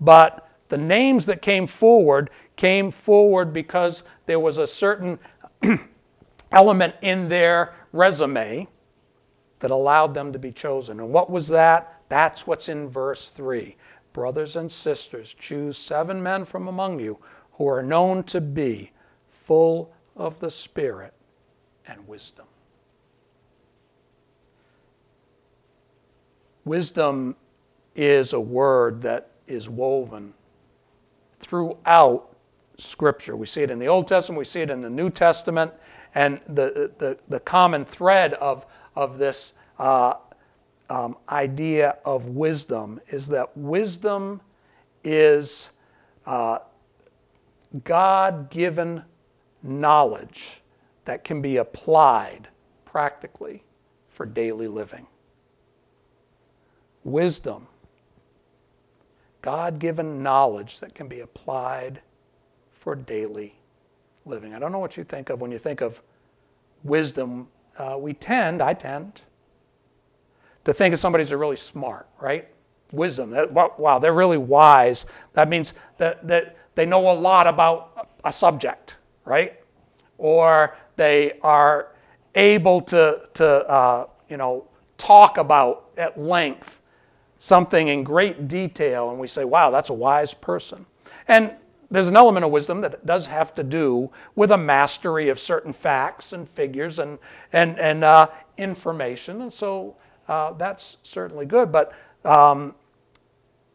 But 0.00 0.45
the 0.68 0.78
names 0.78 1.26
that 1.26 1.42
came 1.42 1.66
forward 1.66 2.30
came 2.56 2.90
forward 2.90 3.52
because 3.52 4.02
there 4.26 4.40
was 4.40 4.58
a 4.58 4.66
certain 4.66 5.18
element 6.52 6.94
in 7.02 7.28
their 7.28 7.74
resume 7.92 8.66
that 9.60 9.70
allowed 9.70 10.14
them 10.14 10.32
to 10.32 10.38
be 10.38 10.52
chosen. 10.52 11.00
And 11.00 11.10
what 11.10 11.30
was 11.30 11.48
that? 11.48 12.02
That's 12.08 12.46
what's 12.46 12.68
in 12.68 12.88
verse 12.88 13.30
3. 13.30 13.76
Brothers 14.12 14.56
and 14.56 14.70
sisters, 14.70 15.34
choose 15.38 15.76
seven 15.76 16.22
men 16.22 16.44
from 16.44 16.68
among 16.68 17.00
you 17.00 17.18
who 17.52 17.68
are 17.68 17.82
known 17.82 18.22
to 18.24 18.40
be 18.40 18.92
full 19.44 19.92
of 20.14 20.40
the 20.40 20.50
Spirit 20.50 21.12
and 21.86 22.06
wisdom. 22.08 22.46
Wisdom 26.64 27.36
is 27.94 28.32
a 28.32 28.40
word 28.40 29.02
that 29.02 29.30
is 29.46 29.68
woven 29.68 30.34
throughout 31.40 32.36
Scripture. 32.78 33.36
We 33.36 33.46
see 33.46 33.62
it 33.62 33.70
in 33.70 33.78
the 33.78 33.86
Old 33.86 34.08
Testament, 34.08 34.38
we 34.38 34.44
see 34.44 34.60
it 34.60 34.70
in 34.70 34.82
the 34.82 34.90
New 34.90 35.10
Testament, 35.10 35.72
and 36.14 36.40
the, 36.46 36.92
the, 36.98 37.18
the 37.28 37.40
common 37.40 37.84
thread 37.84 38.34
of, 38.34 38.66
of 38.94 39.18
this 39.18 39.52
uh, 39.78 40.14
um, 40.88 41.16
idea 41.28 41.96
of 42.04 42.26
wisdom 42.26 43.00
is 43.08 43.26
that 43.28 43.56
wisdom 43.56 44.40
is 45.04 45.70
uh, 46.26 46.58
God 47.84 48.50
given 48.50 49.02
knowledge 49.62 50.62
that 51.04 51.24
can 51.24 51.42
be 51.42 51.56
applied 51.56 52.48
practically 52.84 53.62
for 54.10 54.26
daily 54.26 54.68
living. 54.68 55.06
Wisdom, 57.04 57.66
God 59.46 59.78
given 59.78 60.24
knowledge 60.24 60.80
that 60.80 60.92
can 60.92 61.06
be 61.06 61.20
applied 61.20 62.00
for 62.72 62.96
daily 62.96 63.54
living. 64.24 64.52
I 64.54 64.58
don't 64.58 64.72
know 64.72 64.80
what 64.80 64.96
you 64.96 65.04
think 65.04 65.30
of 65.30 65.40
when 65.40 65.52
you 65.52 65.58
think 65.60 65.82
of 65.82 66.02
wisdom. 66.82 67.46
Uh, 67.78 67.96
we 67.96 68.12
tend, 68.12 68.60
I 68.60 68.74
tend, 68.74 69.20
to 70.64 70.74
think 70.74 70.92
of 70.92 70.98
somebody 70.98 71.22
as 71.22 71.32
really 71.32 71.54
smart, 71.54 72.08
right? 72.20 72.48
Wisdom. 72.90 73.30
That, 73.30 73.52
wow, 73.78 74.00
they're 74.00 74.12
really 74.12 74.36
wise. 74.36 75.06
That 75.34 75.48
means 75.48 75.74
that, 75.98 76.26
that 76.26 76.56
they 76.74 76.84
know 76.84 77.08
a 77.08 77.14
lot 77.14 77.46
about 77.46 78.08
a 78.24 78.32
subject, 78.32 78.96
right? 79.24 79.60
Or 80.18 80.76
they 80.96 81.38
are 81.40 81.92
able 82.34 82.80
to, 82.80 83.28
to 83.34 83.46
uh, 83.46 84.06
you 84.28 84.38
know, 84.38 84.66
talk 84.98 85.38
about 85.38 85.90
at 85.96 86.18
length 86.18 86.75
something 87.38 87.88
in 87.88 88.04
great 88.04 88.48
detail, 88.48 89.10
and 89.10 89.18
we 89.18 89.26
say, 89.26 89.44
wow, 89.44 89.70
that's 89.70 89.90
a 89.90 89.94
wise 89.94 90.34
person. 90.34 90.86
And 91.28 91.52
there's 91.90 92.08
an 92.08 92.16
element 92.16 92.44
of 92.44 92.50
wisdom 92.50 92.80
that 92.80 93.06
does 93.06 93.26
have 93.26 93.54
to 93.54 93.62
do 93.62 94.10
with 94.34 94.50
a 94.50 94.58
mastery 94.58 95.28
of 95.28 95.38
certain 95.38 95.72
facts 95.72 96.32
and 96.32 96.48
figures 96.48 96.98
and, 96.98 97.18
and, 97.52 97.78
and 97.78 98.02
uh, 98.02 98.28
information. 98.58 99.42
And 99.42 99.52
so 99.52 99.96
uh, 100.28 100.52
that's 100.52 100.96
certainly 101.02 101.46
good. 101.46 101.70
But 101.70 101.92
um, 102.24 102.74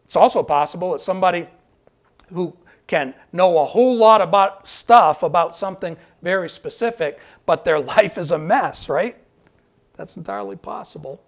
it's 0.06 0.16
also 0.16 0.44
possible 0.44 0.92
that 0.92 1.02
somebody 1.02 1.48
who 2.34 2.56
can 2.88 3.14
know 3.32 3.58
a 3.60 3.66
whole 3.66 3.96
lot 3.96 4.20
about 4.20 4.68
stuff 4.68 5.24
about 5.24 5.58
something 5.58 5.96
very 6.22 6.50
specific, 6.50 7.20
but 7.46 7.64
their 7.64 7.80
life 7.80 8.18
is 8.18 8.32
a 8.32 8.38
mess, 8.38 8.90
right? 8.90 9.18
That's 9.96 10.18
entirely 10.18 10.58
possible. 10.58 11.24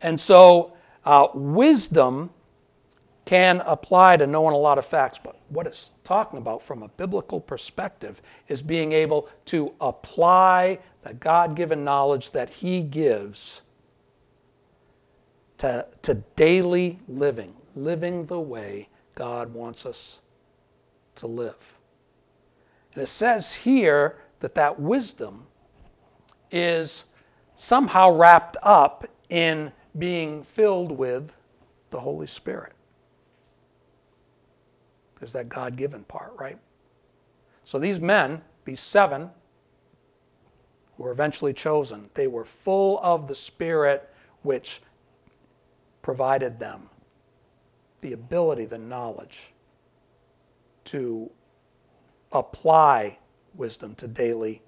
And 0.00 0.20
so, 0.20 0.72
uh, 1.04 1.28
wisdom 1.34 2.30
can 3.24 3.60
apply 3.64 4.16
to 4.16 4.26
knowing 4.26 4.54
a 4.54 4.58
lot 4.58 4.78
of 4.78 4.84
facts, 4.84 5.18
but 5.22 5.36
what 5.50 5.66
it's 5.66 5.90
talking 6.04 6.38
about 6.38 6.62
from 6.62 6.82
a 6.82 6.88
biblical 6.88 7.40
perspective 7.40 8.20
is 8.48 8.60
being 8.60 8.92
able 8.92 9.28
to 9.44 9.72
apply 9.80 10.78
the 11.02 11.14
God 11.14 11.54
given 11.54 11.84
knowledge 11.84 12.32
that 12.32 12.50
He 12.50 12.80
gives 12.80 13.60
to, 15.58 15.86
to 16.02 16.14
daily 16.36 16.98
living, 17.06 17.54
living 17.76 18.26
the 18.26 18.40
way 18.40 18.88
God 19.14 19.52
wants 19.52 19.86
us 19.86 20.18
to 21.16 21.26
live. 21.26 21.54
And 22.94 23.02
it 23.02 23.08
says 23.08 23.52
here 23.52 24.16
that 24.40 24.54
that 24.54 24.80
wisdom 24.80 25.46
is 26.50 27.04
somehow 27.54 28.10
wrapped 28.10 28.56
up 28.62 29.06
in 29.28 29.70
being 29.98 30.42
filled 30.42 30.92
with 30.92 31.30
the 31.90 32.00
Holy 32.00 32.26
Spirit. 32.26 32.72
There's 35.18 35.32
that 35.32 35.48
God 35.48 35.76
given 35.76 36.04
part, 36.04 36.32
right? 36.38 36.58
So 37.64 37.78
these 37.78 38.00
men, 38.00 38.42
these 38.64 38.80
seven, 38.80 39.30
were 40.96 41.10
eventually 41.10 41.52
chosen. 41.52 42.10
They 42.14 42.26
were 42.26 42.44
full 42.44 43.00
of 43.02 43.28
the 43.28 43.34
Spirit 43.34 44.08
which 44.42 44.80
provided 46.02 46.58
them 46.58 46.88
the 48.00 48.12
ability, 48.12 48.64
the 48.64 48.78
knowledge 48.78 49.52
to 50.86 51.30
apply 52.32 53.18
wisdom 53.54 53.94
to 53.96 54.08
daily 54.08 54.62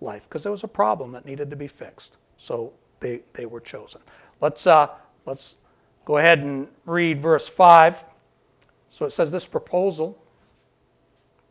life 0.00 0.22
because 0.24 0.42
there 0.42 0.52
was 0.52 0.64
a 0.64 0.68
problem 0.68 1.12
that 1.12 1.24
needed 1.24 1.50
to 1.50 1.56
be 1.56 1.68
fixed. 1.68 2.16
So 2.36 2.72
they, 3.00 3.20
they 3.32 3.46
were 3.46 3.60
chosen. 3.60 4.00
Let's, 4.40 4.66
uh, 4.66 4.88
let's 5.26 5.54
go 6.04 6.18
ahead 6.18 6.40
and 6.40 6.68
read 6.84 7.20
verse 7.20 7.48
5. 7.48 8.04
So 8.90 9.06
it 9.06 9.10
says 9.10 9.30
this 9.30 9.46
proposal 9.46 10.18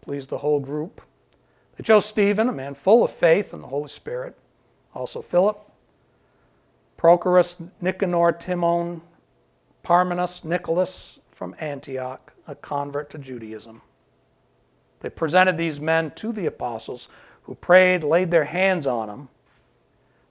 pleased 0.01 0.29
the 0.29 0.39
whole 0.39 0.59
group. 0.59 1.01
They 1.77 1.83
chose 1.83 2.05
Stephen, 2.05 2.49
a 2.49 2.53
man 2.53 2.75
full 2.75 3.03
of 3.03 3.11
faith 3.11 3.53
and 3.53 3.63
the 3.63 3.67
Holy 3.67 3.87
Spirit, 3.87 4.35
also 4.93 5.21
Philip, 5.21 5.59
Prochorus, 6.97 7.57
Nicanor, 7.81 8.33
Timon, 8.33 9.01
Parmenas, 9.83 10.43
Nicholas 10.43 11.19
from 11.31 11.55
Antioch, 11.59 12.33
a 12.47 12.55
convert 12.55 13.09
to 13.11 13.17
Judaism. 13.17 13.81
They 14.99 15.09
presented 15.09 15.57
these 15.57 15.81
men 15.81 16.11
to 16.15 16.31
the 16.31 16.45
apostles, 16.45 17.07
who 17.43 17.55
prayed, 17.55 18.03
laid 18.03 18.31
their 18.31 18.45
hands 18.45 18.87
on 18.87 19.07
them. 19.07 19.29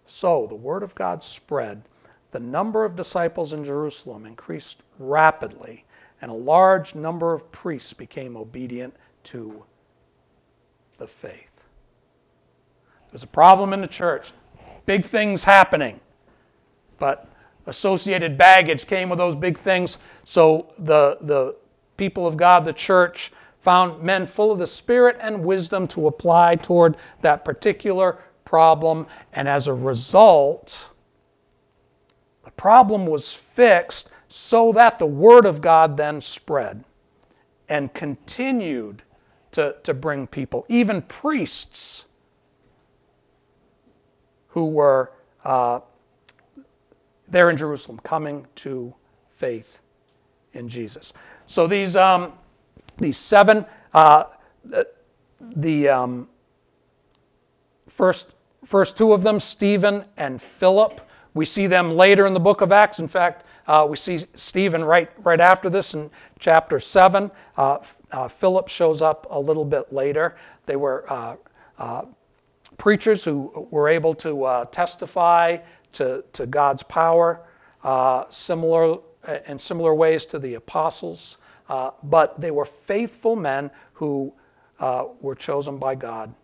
So 0.07 0.47
the 0.47 0.55
word 0.55 0.83
of 0.83 0.95
God 0.95 1.23
spread. 1.23 1.83
The 2.33 2.41
number 2.41 2.85
of 2.85 2.97
disciples 2.97 3.53
in 3.53 3.65
Jerusalem 3.65 4.27
increased 4.27 4.79
rapidly, 4.99 5.85
and 6.21 6.31
a 6.31 6.35
large 6.35 6.95
number 6.95 7.33
of 7.33 7.51
priests 7.53 7.93
became 7.93 8.37
obedient 8.37 8.95
to 9.25 9.65
the 10.99 11.07
faith. 11.07 11.51
There's 13.11 13.23
a 13.23 13.29
problem 13.29 13.73
in 13.75 13.83
the 13.83 13.87
church, 13.87 14.33
big 14.87 15.05
things 15.05 15.45
happening, 15.45 16.01
but 16.99 17.29
associated 17.67 18.39
baggage 18.39 18.87
came 18.87 19.11
with 19.11 19.19
those 19.19 19.37
big 19.37 19.59
things. 19.59 19.99
So 20.25 20.73
the, 20.79 21.19
the 21.21 21.57
people 21.99 22.27
of 22.27 22.37
God, 22.37 22.65
the 22.65 22.73
church, 22.73 23.31
found 23.61 24.03
men 24.03 24.27
full 24.27 24.51
of 24.51 24.59
the 24.59 24.67
Spirit 24.67 25.19
and 25.21 25.45
wisdom 25.45 25.87
to 25.89 26.07
apply 26.07 26.57
toward 26.57 26.97
that 27.21 27.45
particular 27.45 28.19
problem. 28.45 29.07
And 29.35 29.47
as 29.47 29.67
a 29.67 29.75
result, 29.75 30.89
the 32.57 32.63
problem 32.63 33.07
was 33.07 33.33
fixed 33.33 34.09
so 34.29 34.73
that 34.73 34.99
the 34.99 35.07
Word 35.07 35.45
of 35.45 35.61
God 35.61 35.97
then 35.97 36.21
spread 36.21 36.85
and 37.69 37.93
continued 37.93 39.03
to, 39.53 39.77
to 39.83 39.95
bring 39.95 40.27
people, 40.27 40.65
even 40.69 41.03
priests 41.03 42.05
who 44.49 44.67
were 44.67 45.13
uh, 45.45 45.81
there 47.29 47.51
in 47.51 47.57
Jerusalem 47.57 47.99
coming 48.03 48.47
to 48.57 48.95
faith 49.37 49.79
in 50.53 50.69
Jesus. 50.69 51.13
So 51.47 51.67
these, 51.67 51.97
um, 51.97 52.33
these 52.99 53.17
seven, 53.17 53.65
uh, 53.93 54.25
the, 54.65 54.87
the 55.41 55.89
um, 55.89 56.29
first, 57.89 58.35
first 58.65 58.97
two 58.97 59.13
of 59.13 59.23
them, 59.23 59.41
Stephen 59.41 60.05
and 60.17 60.41
Philip, 60.41 61.01
we 61.35 61.45
see 61.45 61.67
them 61.67 61.97
later 61.97 62.27
in 62.27 62.35
the 62.35 62.41
book 62.41 62.61
of 62.61 62.73
Acts. 62.73 62.99
In 62.99 63.09
fact, 63.09 63.45
uh, 63.67 63.87
we 63.89 63.97
see 63.97 64.27
Stephen 64.35 64.85
right, 64.85 65.11
right 65.25 65.41
after 65.41 65.71
this 65.71 65.95
in 65.95 66.11
chapter 66.39 66.79
7. 66.79 67.31
Uh, 67.57 67.79
uh, 68.11 68.29
Philip 68.29 68.69
shows 68.69 69.01
up 69.01 69.27
a 69.31 69.39
little 69.39 69.65
bit 69.65 69.93
later. 69.93 70.37
They 70.67 70.77
were 70.77 71.11
uh, 71.11 71.37
uh, 71.79 72.05
preachers 72.77 73.25
who 73.25 73.69
were 73.71 73.89
able 73.89 74.15
to 74.15 74.45
uh, 74.45 74.65
testify 74.67 75.59
to, 75.93 76.25
to 76.33 76.47
God's 76.47 76.83
power, 76.83 77.41
similar 78.31 78.99
in 79.47 79.59
similar 79.59 79.95
ways 79.95 80.27
to 80.27 80.39
the 80.39 80.55
apostles. 80.55 81.37
but 82.03 82.41
they 82.41 82.51
were 82.51 82.65
faithful 82.65 83.37
men 83.37 83.71
who 83.95 84.35
were 85.21 85.35
chosen 85.37 85.79
by 85.79 85.95
God 85.95 86.35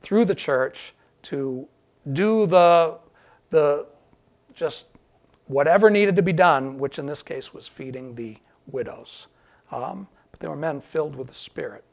through 0.00 0.24
the 0.24 0.34
church 0.34 0.94
to 1.22 1.68
do 2.12 2.46
the, 2.46 2.98
the 3.50 3.86
just 4.54 4.86
whatever 5.46 5.90
needed 5.90 6.16
to 6.16 6.22
be 6.22 6.32
done, 6.32 6.78
which 6.78 6.98
in 6.98 7.06
this 7.06 7.22
case 7.22 7.52
was 7.52 7.68
feeding 7.68 8.14
the 8.14 8.38
widows. 8.66 9.26
Um, 9.70 10.08
but 10.30 10.40
they 10.40 10.48
were 10.48 10.56
men 10.56 10.80
filled 10.80 11.16
with 11.16 11.28
the 11.28 11.34
Spirit 11.34 11.84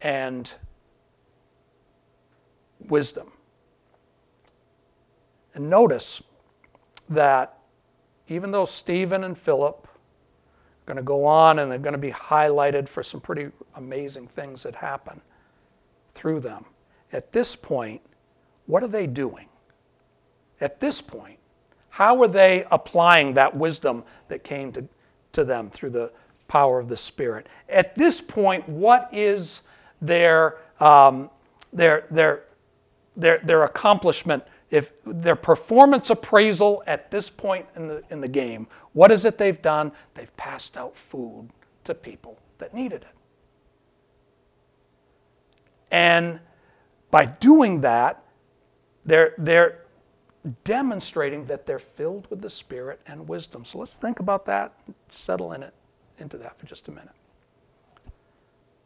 and 0.00 0.52
wisdom. 2.88 3.32
And 5.54 5.70
notice 5.70 6.22
that 7.08 7.58
even 8.28 8.50
though 8.50 8.64
Stephen 8.64 9.24
and 9.24 9.36
Philip 9.36 9.86
are 9.86 10.86
going 10.86 10.96
to 10.96 11.02
go 11.02 11.24
on 11.24 11.58
and 11.58 11.70
they're 11.70 11.78
going 11.78 11.92
to 11.92 11.98
be 11.98 12.10
highlighted 12.10 12.88
for 12.88 13.02
some 13.02 13.20
pretty 13.20 13.50
amazing 13.76 14.28
things 14.28 14.62
that 14.62 14.74
happen 14.74 15.20
through 16.14 16.40
them, 16.40 16.64
at 17.12 17.32
this 17.32 17.54
point, 17.54 18.00
what 18.66 18.82
are 18.82 18.88
they 18.88 19.06
doing? 19.06 19.48
At 20.62 20.78
this 20.78 21.00
point, 21.00 21.40
how 21.90 22.22
are 22.22 22.28
they 22.28 22.64
applying 22.70 23.34
that 23.34 23.54
wisdom 23.54 24.04
that 24.28 24.44
came 24.44 24.72
to, 24.72 24.86
to 25.32 25.44
them 25.44 25.68
through 25.70 25.90
the 25.90 26.12
power 26.46 26.78
of 26.78 26.88
the 26.88 26.96
Spirit? 26.96 27.48
At 27.68 27.96
this 27.96 28.20
point, 28.20 28.66
what 28.68 29.08
is 29.12 29.62
their, 30.00 30.58
um, 30.78 31.30
their, 31.72 32.06
their, 32.12 32.44
their, 33.16 33.40
their 33.42 33.64
accomplishment, 33.64 34.44
if 34.70 34.92
their 35.04 35.34
performance 35.34 36.10
appraisal 36.10 36.84
at 36.86 37.10
this 37.10 37.28
point 37.28 37.66
in 37.74 37.88
the, 37.88 38.04
in 38.10 38.20
the 38.20 38.28
game? 38.28 38.68
What 38.92 39.10
is 39.10 39.24
it 39.24 39.38
they've 39.38 39.60
done? 39.60 39.90
They've 40.14 40.34
passed 40.36 40.76
out 40.76 40.96
food 40.96 41.48
to 41.84 41.92
people 41.92 42.38
that 42.58 42.72
needed 42.72 43.02
it. 43.02 43.16
And 45.90 46.38
by 47.10 47.26
doing 47.26 47.80
that, 47.80 48.24
they're, 49.04 49.34
they're, 49.36 49.81
demonstrating 50.64 51.44
that 51.46 51.66
they're 51.66 51.78
filled 51.78 52.28
with 52.30 52.42
the 52.42 52.50
Spirit 52.50 53.00
and 53.06 53.28
wisdom. 53.28 53.64
So 53.64 53.78
let's 53.78 53.96
think 53.96 54.20
about 54.20 54.44
that, 54.46 54.72
settle 55.08 55.52
in 55.52 55.62
it, 55.62 55.74
into 56.18 56.36
that 56.38 56.58
for 56.58 56.66
just 56.66 56.88
a 56.88 56.90
minute. 56.90 57.12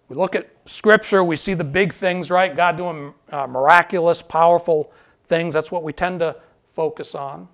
We 0.09 0.17
look 0.17 0.35
at 0.37 0.51
Scripture, 0.67 1.25
we 1.25 1.37
see 1.37 1.55
the 1.55 1.65
big 1.65 1.93
things, 1.93 2.31
right? 2.31 2.55
God 2.55 2.77
doing 2.77 3.13
uh, 3.33 3.47
miraculous, 3.47 4.23
powerful 4.23 4.93
things. 5.27 5.55
That's 5.55 5.73
what 5.73 5.83
we 5.83 5.93
tend 5.93 6.21
to 6.21 6.37
focus 6.75 7.15
on. 7.15 7.49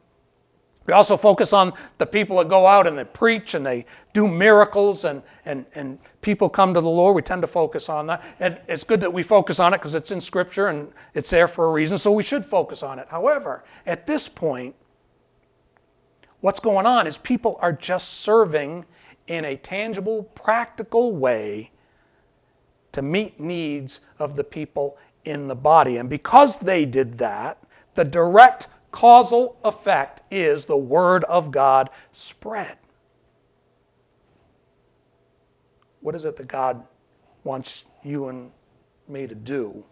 We 0.87 0.93
also 0.93 1.17
focus 1.17 1.53
on 1.53 1.73
the 1.99 2.07
people 2.07 2.39
that 2.39 2.49
go 2.49 2.67
out 2.67 2.87
and 2.87 2.99
they 2.99 3.05
preach 3.05 3.55
and 3.55 3.65
they 3.65 3.87
do 4.13 4.27
miracles 4.27 5.05
and, 5.05 5.23
and, 5.45 5.65
and 5.75 5.99
people 6.21 6.49
come 6.49 6.75
to 6.75 6.81
the 6.81 6.89
Lord. 6.89 7.15
We 7.15 7.23
tend 7.23 7.43
to 7.43 7.49
focus 7.49 7.89
on 7.89 8.07
that. 8.09 8.25
And 8.41 8.59
it's 8.69 8.85
good 8.85 9.01
that 9.01 9.13
we 9.13 9.23
focus 9.23 9.61
on 9.61 9.75
it 9.75 9.79
because 9.79 9.95
it's 9.95 10.11
in 10.11 10.21
Scripture 10.21 10.69
and 10.69 10.93
it's 11.15 11.31
there 11.31 11.47
for 11.47 11.67
a 11.67 11.73
reason, 11.73 11.99
so 11.99 12.11
we 12.11 12.25
should 12.25 12.45
focus 12.45 12.83
on 12.83 12.99
it. 12.99 13.07
However, 13.09 13.65
at 13.87 14.07
this 14.07 14.29
point, 14.29 14.75
what's 16.41 16.61
going 16.61 16.87
on 16.87 17.07
is 17.07 17.17
people 17.17 17.59
are 17.61 17.73
just 17.73 18.21
serving 18.21 18.85
in 19.29 19.45
a 19.45 19.57
tangible, 19.57 20.25
practical 20.35 21.13
way 21.13 21.71
to 22.91 23.03
meet 23.03 23.39
needs 23.41 24.01
of 24.19 24.37
the 24.37 24.45
people 24.45 24.99
in 25.25 25.49
the 25.49 25.55
body. 25.55 25.97
And 25.97 26.11
because 26.11 26.59
they 26.59 26.85
did 26.85 27.19
that, 27.19 27.59
the 27.95 28.05
direct 28.05 28.67
causal 28.93 29.59
effect 29.65 30.21
is 30.31 30.67
the 30.67 30.77
Word 30.77 31.25
of 31.25 31.51
God 31.51 31.91
spread. 32.13 32.77
What 36.01 36.15
is 36.15 36.25
it 36.25 36.37
that 36.37 36.49
God 36.49 36.85
wants 37.45 37.85
you 38.05 38.29
and 38.29 38.51
me 39.09 39.27
to 39.27 39.35
do 39.35 39.85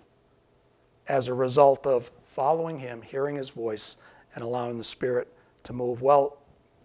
as 1.08 1.28
a 1.28 1.34
result 1.34 1.86
of 1.86 2.10
following 2.34 2.78
Him, 2.78 3.02
hearing 3.02 3.36
His 3.36 3.50
voice, 3.50 3.96
and 4.34 4.44
allowing 4.44 4.78
the 4.78 4.84
Spirit 4.84 5.28
to 5.64 5.72
move? 5.72 6.02
Well, 6.02 6.38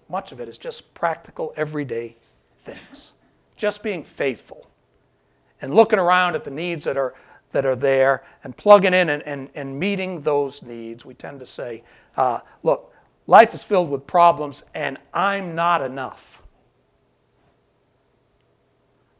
much 0.09 0.31
of 0.31 0.39
it 0.39 0.47
is 0.47 0.57
just 0.57 0.93
practical, 0.93 1.53
everyday 1.57 2.15
things. 2.65 3.11
Just 3.55 3.83
being 3.83 4.03
faithful 4.03 4.67
and 5.61 5.73
looking 5.73 5.99
around 5.99 6.35
at 6.35 6.43
the 6.43 6.51
needs 6.51 6.85
that 6.85 6.97
are, 6.97 7.13
that 7.51 7.65
are 7.65 7.75
there 7.75 8.23
and 8.43 8.55
plugging 8.55 8.93
in 8.93 9.09
and, 9.09 9.23
and, 9.23 9.49
and 9.55 9.79
meeting 9.79 10.21
those 10.21 10.61
needs. 10.61 11.05
We 11.05 11.13
tend 11.13 11.39
to 11.39 11.45
say, 11.45 11.83
uh, 12.17 12.39
look, 12.63 12.93
life 13.27 13.53
is 13.53 13.63
filled 13.63 13.89
with 13.89 14.07
problems, 14.07 14.63
and 14.73 14.97
I'm 15.13 15.55
not 15.55 15.81
enough. 15.81 16.41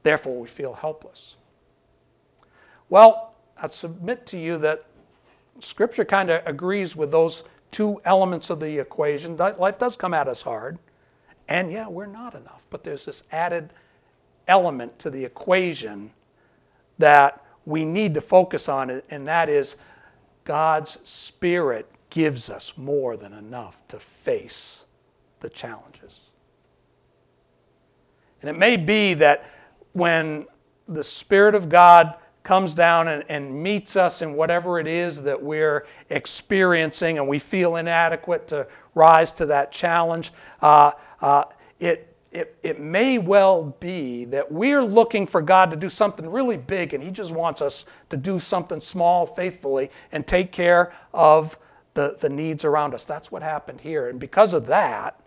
Therefore, 0.04 0.40
we 0.40 0.48
feel 0.48 0.74
helpless. 0.74 1.36
Well, 2.90 3.34
I 3.58 3.68
submit 3.70 4.26
to 4.28 4.38
you 4.38 4.58
that 4.60 4.86
Scripture 5.60 6.06
kind 6.06 6.30
of 6.30 6.46
agrees 6.46 6.96
with 6.96 7.12
those 7.12 7.44
two 7.72 8.02
elements 8.06 8.50
of 8.50 8.60
the 8.60 8.78
equation. 8.78 9.36
Life 9.38 9.80
does 9.80 9.96
come 9.96 10.14
at 10.14 10.28
us 10.28 10.44
hard, 10.44 10.78
and 11.48 11.72
yeah, 11.72 11.88
we're 11.88 12.06
not 12.06 12.36
enough. 12.36 12.62
But 12.70 12.84
there's 12.84 13.06
this 13.06 13.24
added 13.32 13.72
element 14.48 15.00
to 15.00 15.10
the 15.10 15.26
equation 15.26 16.12
that 16.98 17.44
we 17.66 17.84
need 17.84 18.14
to 18.14 18.22
focus 18.22 18.70
on, 18.70 19.02
and 19.10 19.28
that 19.28 19.50
is 19.50 19.76
God's 20.44 21.00
Spirit 21.04 21.90
gives 22.16 22.50
us 22.50 22.72
more 22.78 23.18
than 23.18 23.34
enough 23.34 23.78
to 23.90 24.00
face 24.00 24.80
the 25.42 25.50
challenges. 25.50 26.22
And 28.42 28.50
it 28.50 28.58
may 28.58 28.78
be 28.78 29.16
that 29.16 29.52
when 29.92 30.46
the 30.88 31.04
Spirit 31.04 31.56
of 31.56 31.68
God 31.68 32.16
comes 32.42 32.74
down 32.74 33.10
and, 33.10 33.26
and 33.28 33.62
meets 33.62 33.98
us 33.98 34.22
in 34.22 34.36
whatever 34.36 34.80
it 34.80 34.88
is 34.88 35.24
that 35.24 35.44
we're 35.44 35.86
experiencing 36.10 37.18
and 37.18 37.28
we 37.28 37.38
feel 37.38 37.76
inadequate 37.76 38.48
to 38.48 38.66
rise 38.94 39.34
to 39.34 39.46
that 39.48 39.74
challenge, 39.74 40.32
uh, 40.62 40.92
uh, 41.20 41.44
it, 41.82 42.16
it, 42.32 42.58
it 42.64 42.80
may 42.80 43.18
well 43.18 43.76
be 43.82 44.24
that 44.24 44.50
we're 44.50 44.86
looking 44.86 45.28
for 45.28 45.42
God 45.42 45.70
to 45.70 45.76
do 45.76 45.90
something 45.90 46.30
really 46.30 46.56
big 46.56 46.94
and 46.94 47.04
He 47.04 47.12
just 47.12 47.32
wants 47.32 47.62
us 47.62 47.84
to 48.10 48.16
do 48.16 48.40
something 48.40 48.80
small 48.80 49.26
faithfully 49.26 49.92
and 50.14 50.26
take 50.26 50.54
care 50.54 50.94
of 51.14 51.58
the, 51.96 52.16
the 52.20 52.30
needs 52.30 52.64
around 52.64 52.94
us. 52.94 53.04
That's 53.04 53.32
what 53.32 53.42
happened 53.42 53.82
here. 53.82 54.10
And 54.10 54.20
because 54.20 54.54
of 54.54 54.68
that, 54.68 55.20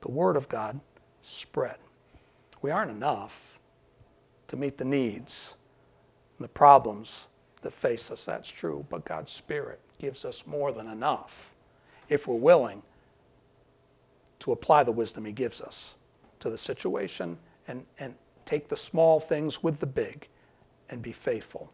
the 0.00 0.10
Word 0.10 0.36
of 0.36 0.48
God 0.48 0.80
spread. 1.22 1.76
We 2.62 2.70
aren't 2.70 2.90
enough 2.90 3.58
to 4.48 4.56
meet 4.56 4.78
the 4.78 4.84
needs 4.84 5.54
and 6.38 6.44
the 6.44 6.48
problems 6.48 7.28
that 7.62 7.72
face 7.72 8.10
us. 8.10 8.24
That's 8.24 8.48
true. 8.48 8.84
But 8.88 9.04
God's 9.04 9.30
Spirit 9.30 9.78
gives 10.00 10.24
us 10.24 10.44
more 10.46 10.72
than 10.72 10.88
enough 10.88 11.52
if 12.08 12.26
we're 12.26 12.36
willing 12.36 12.82
to 14.40 14.52
apply 14.52 14.84
the 14.84 14.92
wisdom 14.92 15.24
He 15.24 15.32
gives 15.32 15.60
us 15.60 15.94
to 16.40 16.50
the 16.50 16.58
situation 16.58 17.38
and, 17.68 17.84
and 17.98 18.14
take 18.46 18.68
the 18.68 18.76
small 18.76 19.20
things 19.20 19.62
with 19.62 19.80
the 19.80 19.86
big 19.86 20.28
and 20.88 21.02
be 21.02 21.12
faithful 21.12 21.72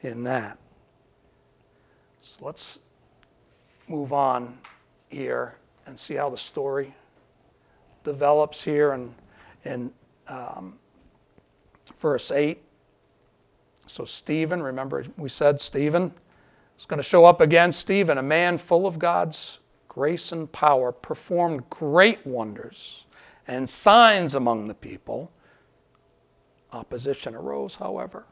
in 0.00 0.24
that. 0.24 0.58
So 2.22 2.36
let's 2.40 2.78
move 3.90 4.12
on 4.12 4.56
here 5.08 5.56
and 5.84 5.98
see 5.98 6.14
how 6.14 6.30
the 6.30 6.38
story 6.38 6.94
develops 8.04 8.62
here 8.62 8.92
in, 8.92 9.12
in 9.64 9.90
um, 10.28 10.78
verse 12.00 12.30
8. 12.30 12.62
So, 13.88 14.04
Stephen, 14.04 14.62
remember 14.62 15.04
we 15.16 15.28
said 15.28 15.60
Stephen 15.60 16.12
is 16.78 16.84
going 16.84 16.98
to 16.98 17.02
show 17.02 17.24
up 17.24 17.40
again. 17.40 17.72
Stephen, 17.72 18.16
a 18.16 18.22
man 18.22 18.58
full 18.58 18.86
of 18.86 19.00
God's 19.00 19.58
grace 19.88 20.30
and 20.30 20.50
power, 20.52 20.92
performed 20.92 21.68
great 21.68 22.24
wonders 22.24 23.04
and 23.48 23.68
signs 23.68 24.36
among 24.36 24.68
the 24.68 24.74
people. 24.74 25.32
Opposition 26.72 27.34
arose, 27.34 27.74
however, 27.74 28.24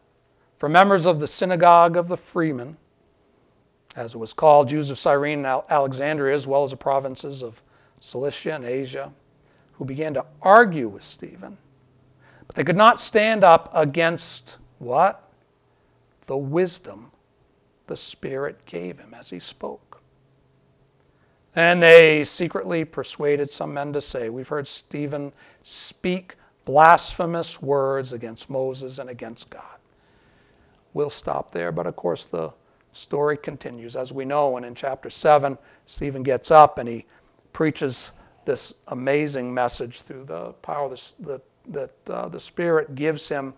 from 0.59 0.71
members 0.71 1.05
of 1.05 1.19
the 1.19 1.27
synagogue 1.27 1.97
of 1.97 2.07
the 2.07 2.17
freemen, 2.17 2.77
as 3.99 4.15
it 4.15 4.19
was 4.19 4.33
called, 4.33 4.69
Jews 4.69 4.91
of 4.91 4.99
Cyrene 4.99 5.45
and 5.45 5.63
Alexandria, 5.69 6.35
as 6.35 6.47
well 6.47 6.63
as 6.63 6.71
the 6.71 6.77
provinces 6.77 7.43
of 7.43 7.61
Cilicia 8.01 8.55
and 8.55 8.65
Asia, 8.65 9.13
who 9.73 9.85
began 9.85 10.15
to 10.15 10.25
argue 10.41 10.89
with 10.89 11.03
Stephen. 11.03 11.59
But 12.47 12.55
they 12.55 12.65
could 12.65 12.77
not 12.77 13.01
stand 13.01 13.43
up 13.43 13.71
against 13.75 14.57
what? 14.79 15.29
The 16.27 16.37
wisdom 16.37 17.11
the 17.89 17.97
Spirit 17.97 18.65
gave 18.67 19.01
him 19.01 19.15
as 19.15 19.31
he 19.31 19.41
spoke. 19.41 20.01
And 21.57 21.83
they 21.83 22.23
secretly 22.23 22.85
persuaded 22.85 23.51
some 23.51 23.75
men 23.75 23.93
to 23.95 24.01
say, 24.01 24.29
We've 24.29 24.47
heard 24.47 24.69
Stephen 24.69 25.33
speak 25.65 26.37
blasphemous 26.65 27.61
words 27.61 28.13
against 28.13 28.49
Moses 28.49 28.99
and 29.01 29.11
against 29.11 29.51
God. 29.51 29.65
We'll 30.95 31.11
stop 31.11 31.51
there, 31.53 31.73
but 31.73 31.87
of 31.87 31.97
course, 31.97 32.27
the 32.27 32.53
story 32.99 33.37
continues. 33.37 33.97
As 33.97 34.13
we 34.13 34.25
know, 34.25 34.57
and 34.57 34.67
in 34.67 34.75
chapter 34.75 35.11
7, 35.11 35.57
Stephen 35.87 36.23
gets 36.23 36.51
up 36.51 36.79
and 36.79 36.89
he 36.89 37.07
preaches 37.53 38.13
this 38.45 38.75
amazing 38.89 39.53
message 39.53 40.03
through 40.03 40.25
the 40.25 40.53
power 40.63 40.89
the, 41.21 41.41
that 41.69 41.91
uh, 42.09 42.29
the 42.29 42.41
Spirit 42.41 42.95
gives 42.95 43.29
him 43.29 43.55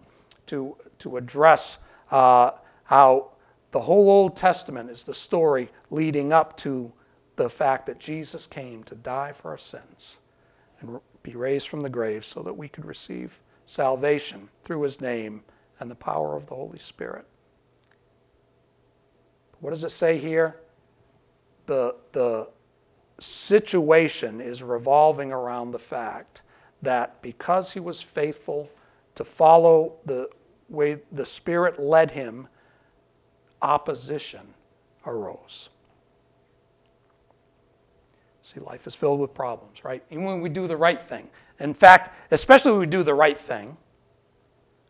to, 0.46 0.76
to 0.98 1.16
address 1.16 1.78
uh, 2.10 2.50
how 2.84 3.30
the 3.70 3.80
whole 3.80 4.10
Old 4.10 4.36
Testament 4.36 4.90
is 4.90 5.04
the 5.04 5.14
story 5.14 5.70
leading 5.90 6.32
up 6.32 6.56
to 6.58 6.92
the 7.36 7.48
fact 7.48 7.86
that 7.86 7.98
Jesus 7.98 8.46
came 8.46 8.82
to 8.84 8.94
die 8.96 9.32
for 9.32 9.52
our 9.52 9.58
sins 9.58 10.16
and 10.80 11.00
be 11.22 11.34
raised 11.34 11.68
from 11.68 11.80
the 11.80 11.88
grave 11.88 12.24
so 12.24 12.42
that 12.42 12.54
we 12.54 12.68
could 12.68 12.84
receive 12.84 13.38
salvation 13.66 14.48
through 14.64 14.82
his 14.82 15.00
name 15.00 15.42
and 15.78 15.90
the 15.90 15.94
power 15.94 16.36
of 16.36 16.46
the 16.46 16.54
Holy 16.54 16.78
Spirit. 16.78 17.24
What 19.60 19.70
does 19.70 19.84
it 19.84 19.90
say 19.90 20.18
here? 20.18 20.56
The, 21.66 21.94
the 22.12 22.48
situation 23.18 24.40
is 24.40 24.62
revolving 24.62 25.30
around 25.30 25.72
the 25.72 25.78
fact 25.78 26.42
that 26.82 27.20
because 27.22 27.72
he 27.72 27.80
was 27.80 28.00
faithful 28.00 28.70
to 29.14 29.24
follow 29.24 29.94
the 30.06 30.30
way 30.68 30.98
the 31.12 31.26
Spirit 31.26 31.78
led 31.78 32.10
him, 32.12 32.48
opposition 33.60 34.40
arose. 35.04 35.68
See, 38.42 38.60
life 38.60 38.86
is 38.86 38.94
filled 38.94 39.20
with 39.20 39.34
problems, 39.34 39.84
right? 39.84 40.02
Even 40.10 40.24
when 40.24 40.40
we 40.40 40.48
do 40.48 40.66
the 40.66 40.76
right 40.76 41.00
thing. 41.00 41.28
In 41.60 41.74
fact, 41.74 42.32
especially 42.32 42.72
when 42.72 42.80
we 42.80 42.86
do 42.86 43.02
the 43.02 43.14
right 43.14 43.38
thing, 43.38 43.76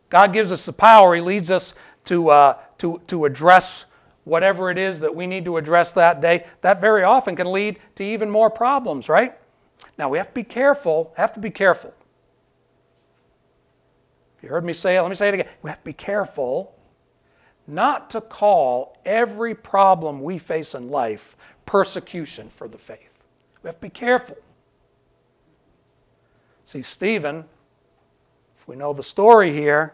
God 0.09 0.33
gives 0.33 0.51
us 0.51 0.65
the 0.65 0.73
power. 0.73 1.13
He 1.15 1.21
leads 1.21 1.51
us 1.51 1.75
to, 2.05 2.29
uh, 2.29 2.57
to, 2.79 3.01
to 3.07 3.25
address 3.25 3.85
whatever 4.23 4.69
it 4.69 4.77
is 4.77 4.99
that 4.99 5.15
we 5.15 5.27
need 5.27 5.45
to 5.45 5.57
address 5.57 5.91
that 5.93 6.21
day. 6.21 6.45
That 6.61 6.79
very 6.79 7.03
often 7.03 7.35
can 7.35 7.51
lead 7.51 7.79
to 7.95 8.03
even 8.03 8.29
more 8.29 8.49
problems, 8.49 9.09
right? 9.09 9.33
Now, 9.97 10.09
we 10.09 10.17
have 10.17 10.27
to 10.27 10.33
be 10.33 10.43
careful, 10.43 11.13
have 11.17 11.33
to 11.33 11.39
be 11.39 11.49
careful. 11.49 11.93
You 14.41 14.49
heard 14.49 14.65
me 14.65 14.73
say 14.73 14.97
it, 14.97 15.01
let 15.01 15.09
me 15.09 15.15
say 15.15 15.27
it 15.27 15.33
again. 15.35 15.47
We 15.61 15.69
have 15.69 15.79
to 15.79 15.85
be 15.85 15.93
careful 15.93 16.75
not 17.67 18.09
to 18.11 18.21
call 18.21 18.97
every 19.05 19.53
problem 19.53 20.21
we 20.21 20.37
face 20.37 20.73
in 20.73 20.89
life 20.89 21.35
persecution 21.65 22.49
for 22.49 22.67
the 22.67 22.77
faith. 22.77 23.23
We 23.63 23.67
have 23.67 23.75
to 23.75 23.81
be 23.81 23.89
careful. 23.89 24.37
See, 26.65 26.81
Stephen, 26.81 27.45
if 28.59 28.67
we 28.67 28.75
know 28.75 28.93
the 28.93 29.03
story 29.03 29.53
here, 29.53 29.93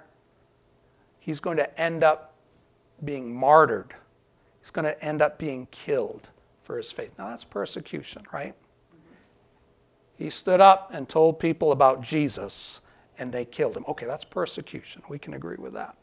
he's 1.19 1.39
going 1.39 1.57
to 1.57 1.79
end 1.79 2.03
up 2.03 2.33
being 3.03 3.35
martyred. 3.35 3.93
He's 4.67 4.71
going 4.71 4.83
to 4.83 5.01
end 5.01 5.21
up 5.21 5.39
being 5.39 5.69
killed 5.71 6.27
for 6.63 6.75
his 6.75 6.91
faith. 6.91 7.11
Now, 7.17 7.29
that's 7.29 7.45
persecution, 7.45 8.23
right? 8.33 8.53
He 10.17 10.29
stood 10.29 10.59
up 10.59 10.89
and 10.93 11.07
told 11.07 11.39
people 11.39 11.71
about 11.71 12.01
Jesus, 12.01 12.81
and 13.17 13.31
they 13.31 13.45
killed 13.45 13.77
him. 13.77 13.85
Okay, 13.87 14.05
that's 14.05 14.25
persecution. 14.25 15.03
We 15.07 15.19
can 15.19 15.35
agree 15.35 15.55
with 15.57 15.71
that. 15.75 15.95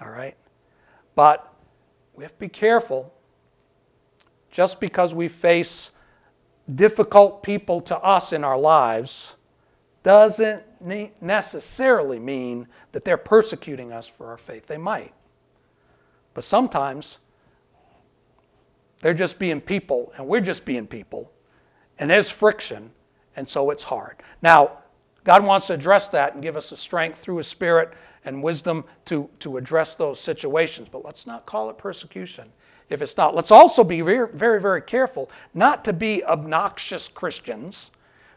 All 0.00 0.10
right? 0.10 0.36
But 1.14 1.54
we 2.16 2.24
have 2.24 2.32
to 2.32 2.38
be 2.40 2.48
careful. 2.48 3.14
Just 4.50 4.80
because 4.80 5.14
we 5.14 5.28
face 5.28 5.92
difficult 6.74 7.44
people 7.44 7.80
to 7.82 7.96
us 7.98 8.32
in 8.32 8.42
our 8.42 8.58
lives 8.58 9.36
doesn't 10.02 10.64
necessarily 11.20 12.18
mean 12.18 12.66
that 12.90 13.04
they're 13.04 13.16
persecuting 13.16 13.92
us 13.92 14.08
for 14.08 14.26
our 14.26 14.36
faith. 14.36 14.66
They 14.66 14.78
might. 14.78 15.14
But 16.34 16.42
sometimes 16.42 17.18
they're 19.02 19.12
just 19.12 19.38
being 19.38 19.60
people 19.60 20.12
and 20.16 20.26
we're 20.26 20.40
just 20.40 20.64
being 20.64 20.86
people. 20.86 21.30
And 21.98 22.10
there's 22.10 22.30
friction, 22.30 22.90
and 23.36 23.48
so 23.48 23.70
it's 23.70 23.82
hard. 23.82 24.16
Now, 24.40 24.78
God 25.24 25.44
wants 25.44 25.66
to 25.66 25.74
address 25.74 26.08
that 26.08 26.34
and 26.34 26.42
give 26.42 26.56
us 26.56 26.70
the 26.70 26.76
strength 26.76 27.18
through 27.18 27.36
His 27.36 27.46
Spirit 27.46 27.92
and 28.24 28.42
wisdom 28.42 28.84
to, 29.04 29.28
to 29.40 29.56
address 29.56 29.94
those 29.94 30.18
situations. 30.18 30.88
But 30.90 31.04
let's 31.04 31.26
not 31.26 31.46
call 31.46 31.68
it 31.70 31.78
persecution 31.78 32.50
if 32.88 33.02
it's 33.02 33.16
not. 33.16 33.34
Let's 33.34 33.50
also 33.50 33.84
be 33.84 34.00
very, 34.00 34.28
very, 34.28 34.60
very 34.60 34.82
careful 34.82 35.30
not 35.54 35.84
to 35.84 35.92
be 35.92 36.24
obnoxious 36.24 37.08
Christians 37.08 37.90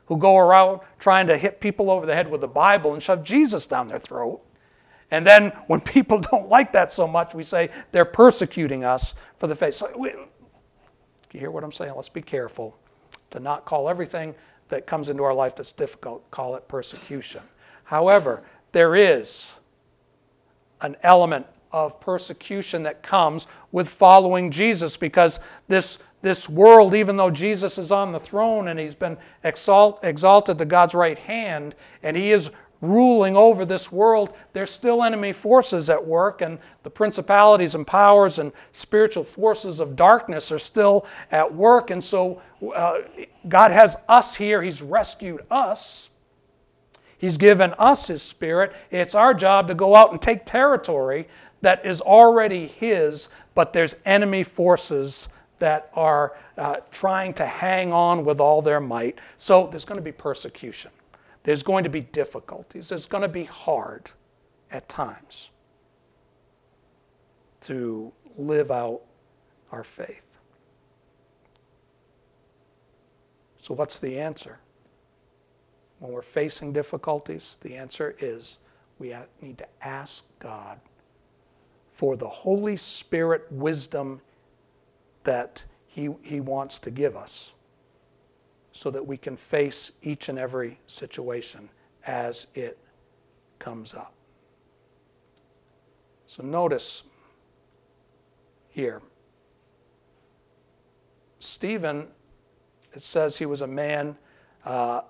who 0.07 0.17
go 0.17 0.37
around 0.37 0.81
trying 0.99 1.27
to 1.27 1.37
hit 1.37 1.59
people 1.59 1.89
over 1.89 2.05
the 2.05 2.13
head 2.13 2.29
with 2.29 2.41
the 2.41 2.47
Bible 2.47 2.93
and 2.93 3.01
shove 3.01 3.23
Jesus 3.23 3.65
down 3.65 3.87
their 3.87 3.99
throat. 3.99 4.41
And 5.11 5.25
then 5.25 5.51
when 5.67 5.81
people 5.81 6.19
don't 6.19 6.49
like 6.49 6.73
that 6.73 6.91
so 6.91 7.07
much, 7.07 7.33
we 7.33 7.43
say 7.43 7.69
they're 7.91 8.05
persecuting 8.05 8.83
us 8.83 9.15
for 9.37 9.47
the 9.47 9.55
faith. 9.55 9.75
So 9.75 9.91
we, 9.97 10.13
you 11.35 11.41
hear 11.41 11.51
what 11.51 11.63
I'm 11.63 11.71
saying? 11.71 11.91
Let's 11.95 12.09
be 12.09 12.21
careful 12.21 12.77
to 13.31 13.39
not 13.39 13.65
call 13.65 13.89
everything 13.89 14.33
that 14.69 14.87
comes 14.87 15.09
into 15.09 15.23
our 15.23 15.33
life 15.33 15.55
that's 15.55 15.73
difficult, 15.73 16.29
call 16.31 16.55
it 16.55 16.67
persecution. 16.67 17.41
However, 17.83 18.41
there 18.71 18.95
is 18.95 19.51
an 20.81 20.95
element 21.03 21.45
of 21.71 21.99
persecution 21.99 22.83
that 22.83 23.03
comes 23.03 23.47
with 23.71 23.89
following 23.89 24.49
Jesus 24.49 24.95
because 24.95 25.39
this, 25.67 25.97
this 26.21 26.47
world, 26.47 26.95
even 26.95 27.17
though 27.17 27.29
Jesus 27.29 27.77
is 27.77 27.91
on 27.91 28.13
the 28.13 28.19
throne 28.19 28.69
and 28.69 28.79
he's 28.79 28.95
been 28.95 29.17
exalt, 29.43 30.03
exalted 30.03 30.57
to 30.57 30.65
God's 30.65 30.93
right 30.93 31.19
hand 31.19 31.75
and 32.01 32.15
he 32.15 32.31
is 32.31 32.49
ruling 32.89 33.35
over 33.35 33.65
this 33.65 33.91
world, 33.91 34.35
there's 34.53 34.71
still 34.71 35.03
enemy 35.03 35.33
forces 35.33 35.89
at 35.89 36.05
work, 36.05 36.41
and 36.41 36.59
the 36.83 36.89
principalities 36.89 37.75
and 37.75 37.85
powers 37.85 38.39
and 38.39 38.51
spiritual 38.71 39.23
forces 39.23 39.79
of 39.79 39.95
darkness 39.95 40.51
are 40.51 40.59
still 40.59 41.05
at 41.31 41.53
work. 41.53 41.89
And 41.89 42.03
so 42.03 42.41
uh, 42.73 42.99
God 43.47 43.71
has 43.71 43.97
us 44.07 44.35
here, 44.35 44.61
He's 44.61 44.81
rescued 44.81 45.41
us. 45.49 46.09
He's 47.17 47.37
given 47.37 47.73
us 47.79 48.07
His 48.07 48.21
Spirit. 48.21 48.73
It's 48.91 49.15
our 49.15 49.33
job 49.33 49.67
to 49.69 49.73
go 49.73 49.95
out 49.95 50.11
and 50.11 50.21
take 50.21 50.45
territory 50.45 51.27
that 51.65 51.83
is 51.83 51.99
already 51.99 52.67
his, 52.67 53.27
but 53.55 53.73
there's 53.73 53.95
enemy 54.05 54.43
forces 54.43 55.27
that 55.57 55.89
are 55.95 56.37
uh, 56.59 56.75
trying 56.91 57.33
to 57.33 57.45
hang 57.45 57.91
on 57.91 58.23
with 58.23 58.39
all 58.39 58.61
their 58.61 58.79
might. 58.79 59.17
So 59.39 59.67
there's 59.71 59.83
going 59.83 59.97
to 59.97 60.03
be 60.03 60.11
persecution. 60.11 60.91
There's 61.45 61.61
going 61.61 61.83
to 61.83 61.91
be 61.91 62.01
difficulties. 62.01 62.91
It's 62.91 63.05
going 63.05 63.21
to 63.21 63.27
be 63.27 63.43
hard 63.43 64.09
at 64.71 64.89
times 64.89 65.51
to 67.61 68.11
live 68.35 68.71
out 68.71 69.01
our 69.71 69.83
faith. 69.83 70.23
So, 73.61 73.75
what's 73.75 73.99
the 73.99 74.19
answer? 74.19 74.57
When 75.99 76.11
we're 76.11 76.23
facing 76.23 76.73
difficulties, 76.73 77.57
the 77.61 77.75
answer 77.75 78.15
is 78.19 78.57
we 78.97 79.15
need 79.39 79.59
to 79.59 79.67
ask 79.83 80.23
God 80.39 80.79
for 81.93 82.17
the 82.17 82.27
Holy 82.27 82.75
Spirit 82.75 83.45
wisdom 83.51 84.19
that 85.23 85.63
he, 85.85 86.09
he 86.23 86.39
wants 86.39 86.79
to 86.79 86.89
give 86.89 87.15
us 87.15 87.51
so 88.75 88.91
that 88.91 89.07
we 89.07 89.15
can 89.15 89.37
face 89.37 89.93
each 90.01 90.27
and 90.27 90.37
every 90.37 90.77
situation 90.85 91.69
as 92.05 92.47
it 92.53 92.77
comes 93.57 93.93
up. 93.93 94.13
So 96.27 96.43
notice 96.43 97.03
here, 98.67 99.01
Stephen, 101.39 102.07
it 102.93 103.01
says 103.01 103.37
he 103.37 103.45
was 103.45 103.61
a 103.61 103.67
man 103.67 104.17
uh, 104.65 105.01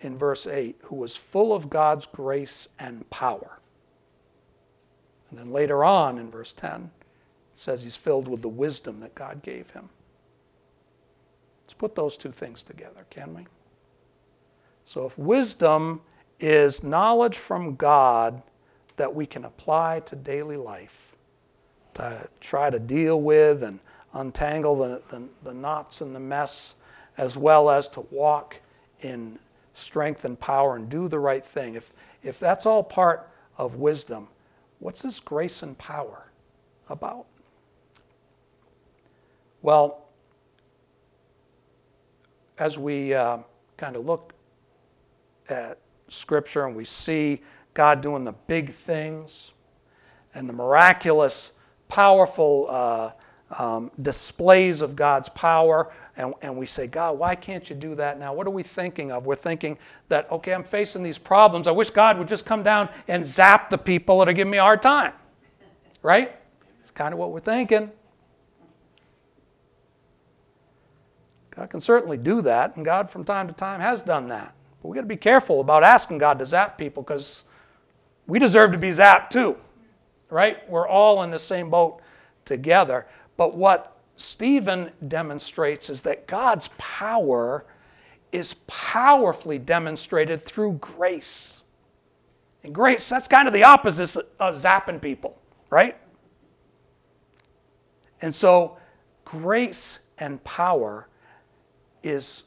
in 0.00 0.16
verse 0.16 0.46
8 0.46 0.76
who 0.84 0.96
was 0.96 1.14
full 1.14 1.52
of 1.52 1.68
God's 1.68 2.06
grace 2.06 2.66
and 2.78 3.08
power. 3.10 3.58
And 5.28 5.38
then 5.38 5.52
later 5.52 5.84
on 5.84 6.16
in 6.16 6.30
verse 6.30 6.54
10, 6.54 6.92
it 7.54 7.60
says 7.60 7.82
he's 7.82 7.96
filled 7.96 8.26
with 8.26 8.40
the 8.40 8.48
wisdom 8.48 9.00
that 9.00 9.14
God 9.14 9.42
gave 9.42 9.68
him. 9.72 9.90
Let's 11.70 11.78
put 11.78 11.94
those 11.94 12.16
two 12.16 12.32
things 12.32 12.64
together, 12.64 13.06
can 13.10 13.32
we? 13.32 13.46
So 14.84 15.06
if 15.06 15.16
wisdom 15.16 16.00
is 16.40 16.82
knowledge 16.82 17.38
from 17.38 17.76
God 17.76 18.42
that 18.96 19.14
we 19.14 19.24
can 19.24 19.44
apply 19.44 20.00
to 20.06 20.16
daily 20.16 20.56
life, 20.56 21.14
to 21.94 22.28
try 22.40 22.70
to 22.70 22.80
deal 22.80 23.20
with 23.20 23.62
and 23.62 23.78
untangle 24.14 24.78
the, 24.78 25.00
the, 25.10 25.22
the 25.44 25.54
knots 25.54 26.00
and 26.00 26.12
the 26.12 26.18
mess, 26.18 26.74
as 27.16 27.38
well 27.38 27.70
as 27.70 27.86
to 27.90 28.00
walk 28.10 28.56
in 29.02 29.38
strength 29.74 30.24
and 30.24 30.40
power 30.40 30.74
and 30.74 30.88
do 30.88 31.06
the 31.06 31.20
right 31.20 31.46
thing. 31.46 31.76
If, 31.76 31.92
if 32.24 32.40
that's 32.40 32.66
all 32.66 32.82
part 32.82 33.30
of 33.56 33.76
wisdom, 33.76 34.26
what's 34.80 35.02
this 35.02 35.20
grace 35.20 35.62
and 35.62 35.78
power 35.78 36.32
about? 36.88 37.26
Well, 39.62 40.09
as 42.60 42.78
we 42.78 43.14
uh, 43.14 43.38
kind 43.78 43.96
of 43.96 44.04
look 44.04 44.34
at 45.48 45.78
Scripture 46.08 46.66
and 46.66 46.76
we 46.76 46.84
see 46.84 47.40
God 47.72 48.02
doing 48.02 48.22
the 48.22 48.32
big 48.32 48.74
things 48.74 49.52
and 50.34 50.46
the 50.46 50.52
miraculous, 50.52 51.52
powerful 51.88 52.66
uh, 52.68 53.10
um, 53.58 53.90
displays 54.02 54.82
of 54.82 54.94
God's 54.94 55.30
power, 55.30 55.90
and, 56.16 56.34
and 56.42 56.56
we 56.56 56.66
say, 56.66 56.86
God, 56.86 57.18
why 57.18 57.34
can't 57.34 57.68
you 57.70 57.74
do 57.74 57.94
that 57.94 58.18
now? 58.18 58.34
What 58.34 58.46
are 58.46 58.50
we 58.50 58.62
thinking 58.62 59.10
of? 59.10 59.24
We're 59.24 59.36
thinking 59.36 59.78
that, 60.08 60.30
okay, 60.30 60.52
I'm 60.52 60.62
facing 60.62 61.02
these 61.02 61.18
problems. 61.18 61.66
I 61.66 61.70
wish 61.70 61.88
God 61.88 62.18
would 62.18 62.28
just 62.28 62.44
come 62.44 62.62
down 62.62 62.90
and 63.08 63.24
zap 63.24 63.70
the 63.70 63.78
people 63.78 64.18
that 64.18 64.28
are 64.28 64.34
giving 64.34 64.50
me 64.50 64.58
a 64.58 64.62
hard 64.62 64.82
time. 64.82 65.14
Right? 66.02 66.36
It's 66.82 66.90
kind 66.90 67.14
of 67.14 67.18
what 67.18 67.32
we're 67.32 67.40
thinking. 67.40 67.90
God 71.60 71.68
can 71.68 71.80
certainly 71.82 72.16
do 72.16 72.40
that, 72.40 72.76
and 72.76 72.86
God 72.86 73.10
from 73.10 73.22
time 73.22 73.46
to 73.46 73.52
time 73.52 73.80
has 73.80 74.00
done 74.00 74.28
that. 74.28 74.54
But 74.80 74.88
we've 74.88 74.94
got 74.94 75.02
to 75.02 75.06
be 75.06 75.18
careful 75.18 75.60
about 75.60 75.84
asking 75.84 76.16
God 76.16 76.38
to 76.38 76.46
zap 76.46 76.78
people 76.78 77.02
because 77.02 77.44
we 78.26 78.38
deserve 78.38 78.72
to 78.72 78.78
be 78.78 78.92
zapped 78.92 79.28
too, 79.28 79.56
right? 80.30 80.66
We're 80.70 80.88
all 80.88 81.22
in 81.22 81.30
the 81.30 81.38
same 81.38 81.68
boat 81.68 82.00
together. 82.46 83.06
But 83.36 83.58
what 83.58 83.98
Stephen 84.16 84.90
demonstrates 85.06 85.90
is 85.90 86.00
that 86.00 86.26
God's 86.26 86.70
power 86.78 87.66
is 88.32 88.54
powerfully 88.66 89.58
demonstrated 89.58 90.42
through 90.42 90.78
grace. 90.80 91.60
And 92.64 92.74
grace, 92.74 93.06
that's 93.06 93.28
kind 93.28 93.46
of 93.46 93.52
the 93.52 93.64
opposite 93.64 94.16
of 94.40 94.56
zapping 94.56 94.98
people, 94.98 95.38
right? 95.68 95.98
And 98.22 98.34
so, 98.34 98.78
grace 99.26 99.98
and 100.16 100.42
power 100.42 101.06
is 102.02 102.44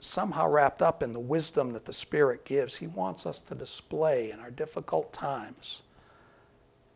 somehow 0.00 0.48
wrapped 0.48 0.82
up 0.82 1.02
in 1.02 1.12
the 1.12 1.20
wisdom 1.20 1.72
that 1.72 1.86
the 1.86 1.92
Spirit 1.92 2.44
gives. 2.44 2.76
He 2.76 2.86
wants 2.86 3.26
us 3.26 3.40
to 3.40 3.54
display 3.54 4.30
in 4.30 4.40
our 4.40 4.50
difficult 4.50 5.12
times 5.12 5.80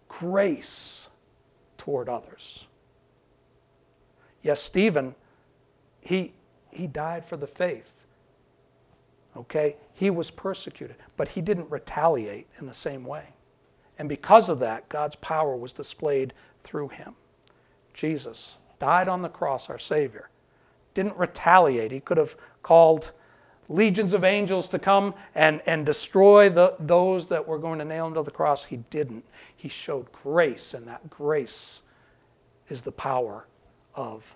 grace 0.08 1.08
toward 1.76 2.08
others. 2.08 2.66
Yes, 4.42 4.62
Stephen, 4.62 5.14
he, 6.00 6.32
he 6.70 6.86
died 6.86 7.24
for 7.24 7.36
the 7.36 7.46
faith. 7.46 7.92
Okay? 9.36 9.76
He 9.92 10.10
was 10.10 10.30
persecuted, 10.30 10.96
but 11.16 11.28
he 11.28 11.40
didn't 11.40 11.70
retaliate 11.70 12.46
in 12.58 12.66
the 12.66 12.74
same 12.74 13.04
way. 13.04 13.34
And 13.98 14.08
because 14.08 14.48
of 14.48 14.60
that, 14.60 14.88
God's 14.88 15.16
power 15.16 15.56
was 15.56 15.72
displayed 15.72 16.32
through 16.62 16.88
him. 16.88 17.14
Jesus 17.92 18.58
died 18.78 19.08
on 19.08 19.22
the 19.22 19.28
cross, 19.28 19.68
our 19.68 19.78
Savior 19.78 20.30
didn't 20.94 21.16
retaliate. 21.16 21.92
He 21.92 22.00
could 22.00 22.16
have 22.16 22.36
called 22.62 23.12
legions 23.68 24.14
of 24.14 24.24
angels 24.24 24.68
to 24.70 24.78
come 24.78 25.14
and, 25.34 25.60
and 25.66 25.84
destroy 25.84 26.48
the, 26.48 26.74
those 26.78 27.26
that 27.28 27.46
were 27.46 27.58
going 27.58 27.78
to 27.78 27.84
nail 27.84 28.06
him 28.06 28.14
to 28.14 28.22
the 28.22 28.30
cross. 28.30 28.64
He 28.64 28.78
didn't. 28.90 29.24
He 29.56 29.68
showed 29.68 30.10
grace, 30.12 30.74
and 30.74 30.86
that 30.86 31.10
grace 31.10 31.82
is 32.68 32.82
the 32.82 32.92
power 32.92 33.46
of 33.94 34.34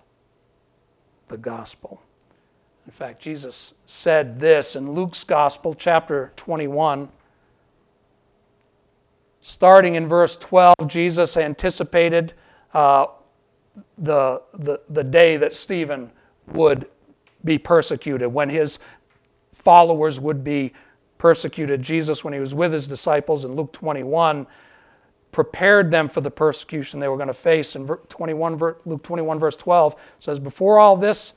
the 1.27 1.37
gospel. 1.37 2.01
In 2.85 2.91
fact, 2.91 3.21
Jesus 3.21 3.73
said 3.85 4.39
this 4.39 4.75
in 4.75 4.91
Luke's 4.91 5.23
Gospel, 5.23 5.73
chapter 5.73 6.33
21. 6.35 7.09
Starting 9.41 9.95
in 9.95 10.07
verse 10.07 10.35
12, 10.37 10.75
Jesus 10.87 11.37
anticipated 11.37 12.33
uh, 12.73 13.07
the, 13.97 14.41
the, 14.53 14.81
the 14.89 15.03
day 15.03 15.37
that 15.37 15.55
Stephen 15.55 16.11
would 16.47 16.87
be 17.43 17.57
persecuted, 17.57 18.31
when 18.33 18.49
his 18.49 18.79
followers 19.53 20.19
would 20.19 20.43
be 20.43 20.73
persecuted. 21.17 21.81
Jesus, 21.81 22.23
when 22.23 22.33
he 22.33 22.39
was 22.39 22.53
with 22.53 22.73
his 22.73 22.87
disciples 22.87 23.45
in 23.45 23.53
Luke 23.53 23.71
21, 23.71 24.45
prepared 25.31 25.89
them 25.89 26.09
for 26.09 26.21
the 26.21 26.29
persecution 26.29 26.99
they 26.99 27.07
were 27.07 27.15
going 27.15 27.27
to 27.27 27.33
face. 27.33 27.75
In 27.75 27.87
21, 27.87 28.57
Luke 28.85 29.03
21, 29.03 29.39
verse 29.39 29.55
12 29.55 29.95
says, 30.19 30.39
Before 30.39 30.79
all 30.79 30.97
this, 30.97 31.33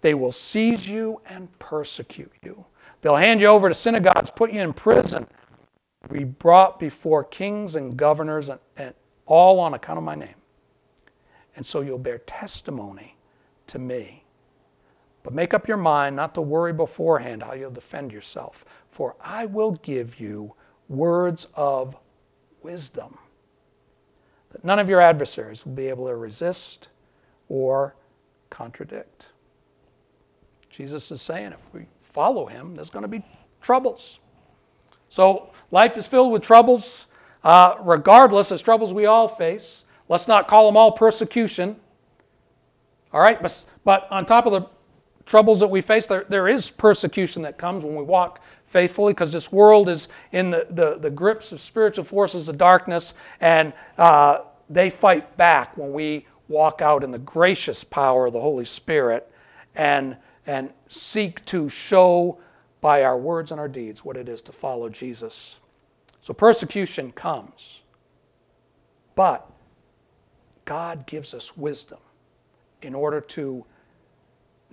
they 0.00 0.14
will 0.14 0.32
seize 0.32 0.86
you 0.86 1.20
and 1.26 1.48
persecute 1.58 2.32
you. 2.42 2.64
They'll 3.00 3.16
hand 3.16 3.40
you 3.40 3.48
over 3.48 3.68
to 3.68 3.74
synagogues, 3.74 4.30
put 4.30 4.52
you 4.52 4.60
in 4.60 4.72
prison, 4.72 5.26
be 6.12 6.24
brought 6.24 6.78
before 6.78 7.24
kings 7.24 7.74
and 7.74 7.96
governors, 7.96 8.48
and, 8.48 8.60
and 8.76 8.94
all 9.24 9.58
on 9.58 9.74
account 9.74 9.98
of 9.98 10.04
my 10.04 10.14
name. 10.14 10.34
And 11.56 11.64
so 11.64 11.80
you'll 11.80 11.98
bear 11.98 12.18
testimony 12.18 13.16
to 13.68 13.78
me. 13.78 14.25
But 15.26 15.34
make 15.34 15.54
up 15.54 15.66
your 15.66 15.76
mind 15.76 16.14
not 16.14 16.34
to 16.34 16.40
worry 16.40 16.72
beforehand 16.72 17.42
how 17.42 17.54
you'll 17.54 17.72
defend 17.72 18.12
yourself, 18.12 18.64
for 18.92 19.16
I 19.20 19.46
will 19.46 19.72
give 19.72 20.20
you 20.20 20.54
words 20.88 21.48
of 21.54 21.96
wisdom 22.62 23.18
that 24.52 24.64
none 24.64 24.78
of 24.78 24.88
your 24.88 25.00
adversaries 25.00 25.66
will 25.66 25.72
be 25.72 25.88
able 25.88 26.06
to 26.06 26.14
resist 26.14 26.90
or 27.48 27.96
contradict. 28.50 29.30
Jesus 30.70 31.10
is 31.10 31.20
saying 31.20 31.50
if 31.50 31.74
we 31.74 31.86
follow 32.12 32.46
him, 32.46 32.76
there's 32.76 32.88
going 32.90 33.02
to 33.02 33.08
be 33.08 33.24
troubles. 33.60 34.20
So 35.08 35.50
life 35.72 35.96
is 35.96 36.06
filled 36.06 36.30
with 36.30 36.42
troubles, 36.42 37.08
uh, 37.42 37.74
regardless, 37.80 38.52
as 38.52 38.62
troubles 38.62 38.94
we 38.94 39.06
all 39.06 39.26
face. 39.26 39.82
Let's 40.08 40.28
not 40.28 40.46
call 40.46 40.66
them 40.66 40.76
all 40.76 40.92
persecution. 40.92 41.74
All 43.12 43.20
right, 43.20 43.42
but, 43.42 43.64
but 43.84 44.06
on 44.12 44.24
top 44.24 44.46
of 44.46 44.52
the 44.52 44.75
troubles 45.26 45.60
that 45.60 45.66
we 45.66 45.80
face, 45.80 46.06
there, 46.06 46.24
there 46.28 46.48
is 46.48 46.70
persecution 46.70 47.42
that 47.42 47.58
comes 47.58 47.84
when 47.84 47.96
we 47.96 48.04
walk 48.04 48.40
faithfully 48.66 49.12
because 49.12 49.32
this 49.32 49.52
world 49.52 49.88
is 49.88 50.08
in 50.32 50.50
the, 50.50 50.66
the, 50.70 50.98
the, 50.98 51.10
grips 51.10 51.52
of 51.52 51.60
spiritual 51.60 52.04
forces 52.04 52.48
of 52.48 52.56
darkness 52.56 53.14
and 53.40 53.72
uh, 53.98 54.38
they 54.70 54.90
fight 54.90 55.36
back 55.36 55.76
when 55.76 55.92
we 55.92 56.26
walk 56.48 56.80
out 56.80 57.02
in 57.02 57.10
the 57.10 57.18
gracious 57.18 57.84
power 57.84 58.26
of 58.26 58.32
the 58.32 58.40
Holy 58.40 58.64
Spirit 58.64 59.30
and, 59.74 60.16
and 60.46 60.70
seek 60.88 61.44
to 61.44 61.68
show 61.68 62.38
by 62.80 63.02
our 63.02 63.18
words 63.18 63.50
and 63.50 63.60
our 63.60 63.68
deeds 63.68 64.04
what 64.04 64.16
it 64.16 64.28
is 64.28 64.42
to 64.42 64.52
follow 64.52 64.88
Jesus. 64.88 65.58
So 66.20 66.32
persecution 66.34 67.12
comes. 67.12 67.80
But 69.14 69.50
God 70.64 71.06
gives 71.06 71.32
us 71.34 71.56
wisdom 71.56 71.98
in 72.82 72.94
order 72.94 73.20
to 73.20 73.64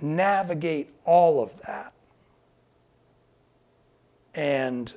navigate 0.01 0.93
all 1.06 1.41
of 1.41 1.51
that 1.65 1.93
and 4.34 4.93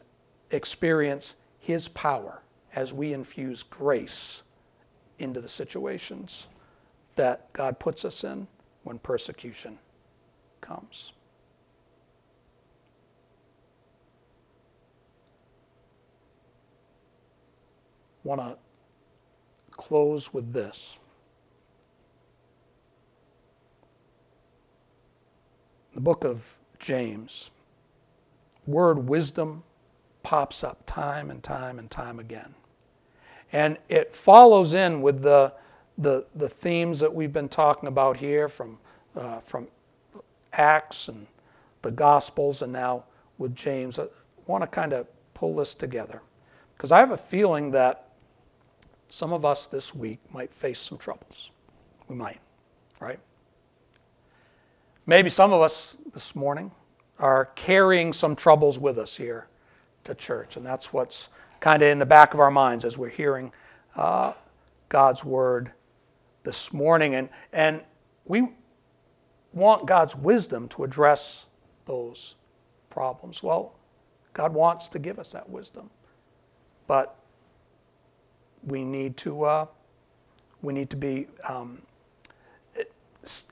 experience 0.51 1.35
His 1.59 1.89
power 1.89 2.43
as 2.75 2.93
we 2.93 3.13
infuse 3.13 3.63
grace 3.63 4.43
into 5.19 5.41
the 5.41 5.49
situations 5.49 6.47
that 7.17 7.53
God 7.53 7.79
puts 7.79 8.05
us 8.05 8.25
in 8.25 8.47
when 8.85 8.99
persecution 8.99 9.79
comes. 10.61 11.13
Want 18.23 18.41
to 18.41 18.57
close 19.71 20.33
with 20.33 20.53
this. 20.53 20.97
The 25.97 26.03
book 26.03 26.25
of 26.25 26.59
James, 26.79 27.51
word 28.67 29.09
wisdom 29.09 29.63
pops 30.23 30.63
up 30.63 30.83
time 30.85 31.31
and 31.31 31.43
time 31.43 31.79
and 31.79 31.91
time 31.91 32.19
again. 32.19 32.55
And 33.51 33.79
it 33.89 34.15
follows 34.15 34.75
in 34.75 35.01
with 35.01 35.23
the, 35.23 35.55
the, 35.97 36.27
the 36.35 36.51
themes 36.51 37.01
that 37.01 37.15
we've 37.15 37.33
been 37.33 37.49
talking 37.49 37.89
about 37.89 38.19
here 38.19 38.47
from, 38.47 38.77
uh, 39.17 39.41
from 39.47 39.69
Acts 40.53 41.09
and 41.09 41.29
the 41.81 41.91
Gospels 41.91 42.61
and 42.61 42.75
now 42.75 43.05
with 43.39 43.57
James. 43.57 43.99
I 43.99 44.09
want 44.47 44.65
to 44.65 44.67
kind 44.67 44.93
of 44.93 45.07
pull 45.33 45.57
this 45.57 45.73
together 45.73 46.21
because 46.77 46.93
I 46.93 46.99
have 46.99 47.13
a 47.13 47.17
feeling 47.17 47.71
that 47.71 48.11
some 49.09 49.33
of 49.33 49.47
us 49.47 49.65
this 49.65 49.95
week 49.95 50.19
might 50.31 50.53
face 50.53 50.79
some 50.79 50.99
troubles. 50.99 51.51
We 52.07 52.17
might, 52.17 52.41
right? 53.01 53.19
Maybe 55.07 55.31
some 55.31 55.53
of 55.53 55.62
us 55.62 55.97
this 56.14 56.35
morning 56.35 56.73
are 57.21 57.47
carrying 57.55 58.12
some 58.12 58.35
troubles 58.35 58.77
with 58.77 58.99
us 58.99 59.16
here 59.16 59.47
to 60.03 60.14
church, 60.16 60.57
and 60.57 60.66
that's 60.66 60.92
what's 60.92 61.29
kind 61.61 61.83
of 61.83 61.88
in 61.88 62.01
the 62.01 62.07
back 62.07 62.35
of 62.35 62.40
our 62.40 62.51
minds 62.51 62.85
as 62.85 62.99
we're 62.99 63.09
hearing 63.09 63.53
uh, 63.95 64.33
God's 64.88 65.25
word 65.25 65.71
this 66.42 66.73
morning. 66.73 67.14
And, 67.14 67.29
and 67.53 67.83
we 68.25 68.49
want 69.53 69.87
God's 69.87 70.16
wisdom 70.16 70.69
to 70.71 70.83
address 70.83 71.45
those 71.87 72.35
problems. 72.90 73.45
Well, 73.45 73.75
God 74.33 74.53
wants 74.55 74.88
to 74.88 74.99
give 74.99 75.21
us 75.21 75.29
that 75.29 75.49
wisdom, 75.49 75.88
but 76.88 77.16
we 78.64 78.85
need 78.85 79.16
to 79.19 79.45
uh, 79.45 79.66
we 80.62 80.73
need 80.73 80.90
to 80.90 80.97
be 80.97 81.29
um, 81.49 81.83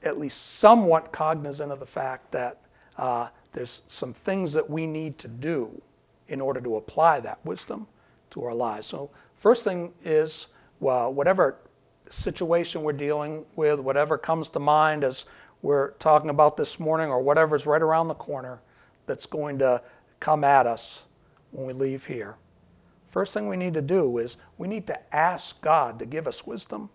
at 0.03 0.19
least 0.19 0.57
somewhat 0.59 1.13
cognizant 1.13 1.73
of 1.73 1.81
the 1.81 1.87
fact 1.87 2.33
that 2.33 2.61
uh, 2.97 3.29
there's 3.53 3.83
some 3.87 4.13
things 4.13 4.53
that 4.53 4.69
we 4.69 4.87
need 4.87 5.19
to 5.19 5.29
do 5.29 5.81
in 6.29 6.41
order 6.41 6.61
to 6.61 6.77
apply 6.77 7.21
that 7.21 7.45
wisdom 7.45 7.87
to 8.31 8.45
our 8.45 8.55
lives. 8.55 8.87
So, 8.87 9.11
first 9.37 9.65
thing 9.65 9.93
is 10.05 10.47
well, 10.81 11.13
whatever 11.13 11.57
situation 12.11 12.83
we're 12.83 12.93
dealing 12.93 13.45
with, 13.57 13.81
whatever 13.81 14.19
comes 14.19 14.49
to 14.51 14.59
mind 14.59 15.05
as 15.05 15.25
we're 15.63 15.93
talking 15.93 16.31
about 16.31 16.57
this 16.57 16.79
morning, 16.79 17.09
or 17.09 17.23
whatever's 17.23 17.67
right 17.67 17.81
around 17.81 18.09
the 18.09 18.15
corner 18.15 18.61
that's 19.07 19.27
going 19.27 19.59
to 19.59 19.81
come 20.21 20.45
at 20.45 20.67
us 20.67 21.05
when 21.53 21.67
we 21.67 21.73
leave 21.73 22.05
here. 22.05 22.37
First 23.09 23.33
thing 23.33 23.49
we 23.49 23.57
need 23.57 23.75
to 23.75 23.83
do 23.83 24.19
is 24.19 24.37
we 24.59 24.69
need 24.69 24.87
to 24.89 25.15
ask 25.15 25.61
God 25.63 25.99
to 26.01 26.07
give 26.07 26.27
us 26.27 26.47
wisdom 26.47 26.91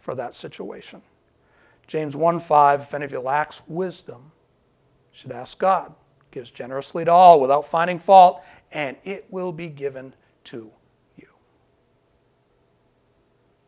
for 0.00 0.14
that 0.14 0.34
situation. 0.34 1.02
James 1.90 2.14
1 2.14 2.38
5, 2.38 2.82
if 2.82 2.94
any 2.94 3.04
of 3.04 3.10
you 3.10 3.18
lacks 3.18 3.62
wisdom, 3.66 4.30
should 5.10 5.32
ask 5.32 5.58
God. 5.58 5.92
Gives 6.30 6.48
generously 6.48 7.04
to 7.04 7.10
all 7.10 7.40
without 7.40 7.66
finding 7.66 7.98
fault, 7.98 8.42
and 8.70 8.96
it 9.02 9.26
will 9.28 9.50
be 9.50 9.66
given 9.66 10.14
to 10.44 10.70
you. 11.16 11.26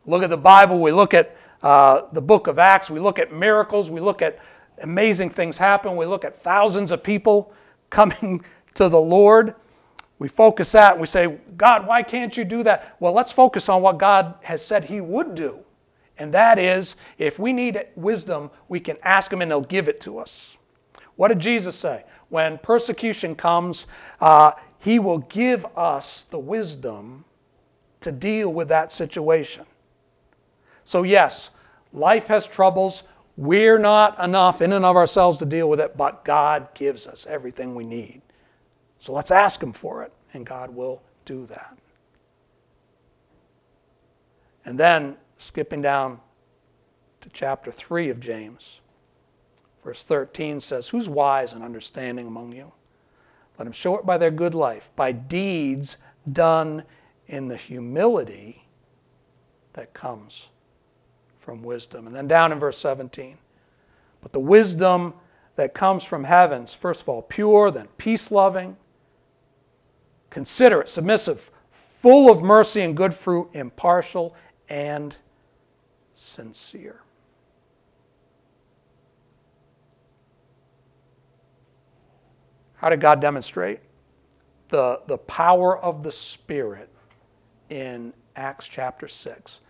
Look 0.05 0.23
at 0.23 0.29
the 0.29 0.37
Bible, 0.37 0.79
we 0.79 0.93
look 0.93 1.13
at 1.13 1.35
uh, 1.61 2.03
the 2.13 2.21
book 2.21 2.47
of 2.47 2.59
Acts, 2.59 2.89
we 2.89 3.01
look 3.01 3.19
at 3.19 3.33
miracles, 3.33 3.91
we 3.91 3.99
look 3.99 4.21
at 4.21 4.39
amazing 4.81 5.29
things 5.29 5.57
happen, 5.57 5.97
we 5.97 6.05
look 6.05 6.23
at 6.23 6.41
thousands 6.41 6.91
of 6.91 7.03
people 7.03 7.51
coming 7.89 8.41
to 8.75 8.87
the 8.87 9.01
Lord. 9.01 9.53
We 10.17 10.29
focus 10.29 10.71
that 10.71 10.93
and 10.93 11.01
we 11.01 11.07
say, 11.07 11.39
God, 11.57 11.85
why 11.85 12.01
can't 12.03 12.37
you 12.37 12.45
do 12.45 12.63
that? 12.63 12.95
Well, 13.01 13.11
let's 13.11 13.33
focus 13.33 13.67
on 13.67 13.81
what 13.81 13.97
God 13.97 14.35
has 14.43 14.65
said 14.65 14.85
He 14.85 15.01
would 15.01 15.35
do. 15.35 15.65
And 16.17 16.33
that 16.33 16.59
is, 16.59 16.95
if 17.17 17.39
we 17.39 17.53
need 17.53 17.83
wisdom, 17.95 18.51
we 18.67 18.79
can 18.79 18.97
ask 19.03 19.31
Him 19.31 19.41
and 19.41 19.51
He'll 19.51 19.61
give 19.61 19.87
it 19.87 19.99
to 20.01 20.19
us. 20.19 20.57
What 21.15 21.29
did 21.29 21.39
Jesus 21.39 21.75
say? 21.75 22.03
When 22.29 22.57
persecution 22.57 23.35
comes, 23.35 23.87
uh, 24.21 24.51
He 24.79 24.99
will 24.99 25.19
give 25.19 25.65
us 25.75 26.25
the 26.29 26.39
wisdom 26.39 27.25
to 28.01 28.11
deal 28.11 28.51
with 28.51 28.67
that 28.67 28.91
situation. 28.91 29.65
So, 30.83 31.03
yes, 31.03 31.49
life 31.91 32.27
has 32.27 32.47
troubles. 32.47 33.03
We're 33.37 33.79
not 33.79 34.21
enough 34.23 34.61
in 34.61 34.73
and 34.73 34.85
of 34.85 34.95
ourselves 34.95 35.37
to 35.39 35.45
deal 35.45 35.67
with 35.69 35.79
it, 35.79 35.97
but 35.97 36.23
God 36.23 36.67
gives 36.75 37.07
us 37.07 37.25
everything 37.27 37.73
we 37.73 37.85
need. 37.85 38.21
So 38.99 39.13
let's 39.13 39.31
ask 39.31 39.61
Him 39.61 39.73
for 39.73 40.03
it, 40.03 40.13
and 40.33 40.45
God 40.45 40.69
will 40.69 41.01
do 41.25 41.45
that. 41.47 41.77
And 44.65 44.79
then, 44.79 45.17
skipping 45.43 45.81
down 45.81 46.19
to 47.21 47.29
chapter 47.29 47.71
3 47.71 48.09
of 48.09 48.19
James, 48.19 48.79
verse 49.83 50.03
13 50.03 50.61
says, 50.61 50.89
Who's 50.89 51.09
wise 51.09 51.53
and 51.53 51.63
understanding 51.63 52.27
among 52.27 52.53
you? 52.53 52.71
Let 53.57 53.65
them 53.65 53.73
show 53.73 53.97
it 53.97 54.05
by 54.05 54.17
their 54.17 54.31
good 54.31 54.55
life, 54.55 54.89
by 54.95 55.11
deeds 55.11 55.97
done 56.31 56.83
in 57.27 57.47
the 57.47 57.57
humility 57.57 58.65
that 59.73 59.93
comes 59.93 60.47
from 61.39 61.61
wisdom. 61.61 62.07
And 62.07 62.15
then 62.15 62.27
down 62.27 62.51
in 62.51 62.59
verse 62.59 62.77
17. 62.77 63.37
But 64.21 64.31
the 64.31 64.39
wisdom 64.39 65.13
that 65.55 65.73
comes 65.73 66.03
from 66.03 66.23
heavens, 66.23 66.73
first 66.73 67.01
of 67.01 67.09
all, 67.09 67.21
pure, 67.21 67.69
then 67.69 67.87
peace 67.97 68.31
loving, 68.31 68.77
considerate, 70.29 70.89
submissive, 70.89 71.51
full 71.69 72.31
of 72.31 72.41
mercy 72.41 72.81
and 72.81 72.97
good 72.97 73.13
fruit, 73.13 73.49
impartial 73.53 74.35
and 74.69 75.15
sincere. 76.15 77.01
How 82.75 82.89
did 82.89 82.99
God 82.99 83.21
demonstrate 83.21 83.79
the, 84.69 85.01
the 85.07 85.17
power 85.17 85.77
of 85.77 86.03
the 86.03 86.11
Spirit 86.11 86.89
in 87.69 88.13
Acts 88.35 88.67
chapter 88.67 89.07
6? 89.07 89.61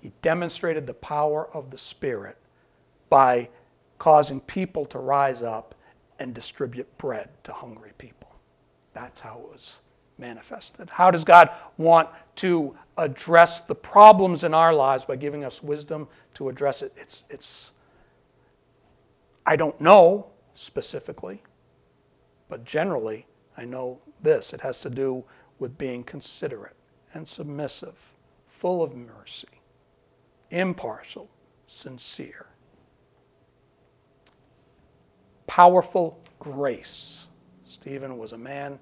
He 0.00 0.12
demonstrated 0.22 0.86
the 0.86 0.94
power 0.94 1.48
of 1.54 1.70
the 1.70 1.78
Spirit 1.78 2.36
by 3.08 3.48
causing 3.98 4.40
people 4.40 4.84
to 4.86 4.98
rise 4.98 5.42
up 5.42 5.74
and 6.18 6.34
distribute 6.34 6.98
bread 6.98 7.30
to 7.44 7.52
hungry 7.52 7.92
people. 7.96 8.28
That's 8.92 9.20
how 9.20 9.38
it 9.38 9.52
was 9.52 9.80
manifested. 10.18 10.90
How 10.90 11.10
does 11.10 11.24
God 11.24 11.50
want 11.76 12.08
to 12.36 12.76
address 12.96 13.60
the 13.60 13.74
problems 13.74 14.44
in 14.44 14.54
our 14.54 14.74
lives 14.74 15.04
by 15.04 15.16
giving 15.16 15.44
us 15.44 15.62
wisdom 15.62 16.08
to 16.34 16.48
address 16.48 16.82
it? 16.82 16.92
It's, 16.96 17.24
it's 17.30 17.72
I 19.46 19.56
don't 19.56 19.80
know 19.80 20.26
specifically, 20.54 21.42
but 22.48 22.64
generally, 22.64 23.26
I 23.56 23.64
know 23.64 24.00
this. 24.22 24.52
It 24.52 24.60
has 24.60 24.80
to 24.82 24.90
do 24.90 25.24
with 25.58 25.78
being 25.78 26.04
considerate 26.04 26.76
and 27.14 27.26
submissive, 27.26 27.96
full 28.46 28.82
of 28.82 28.94
mercy 28.94 29.48
impartial, 30.50 31.28
sincere. 31.66 32.46
Powerful 35.46 36.20
grace. 36.38 37.26
Stephen 37.66 38.18
was 38.18 38.32
a 38.32 38.38
man 38.38 38.78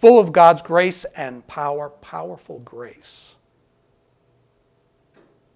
full 0.00 0.18
of 0.18 0.32
God's 0.32 0.62
grace 0.62 1.04
and 1.14 1.46
power. 1.46 1.90
Powerful 2.00 2.60
grace 2.60 3.34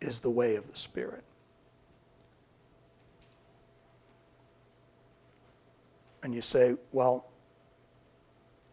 is 0.02 0.20
the 0.20 0.30
way 0.30 0.56
of 0.56 0.70
the 0.70 0.76
Spirit. 0.76 1.24
And 6.22 6.34
you 6.34 6.42
say, 6.42 6.74
well, 6.92 7.26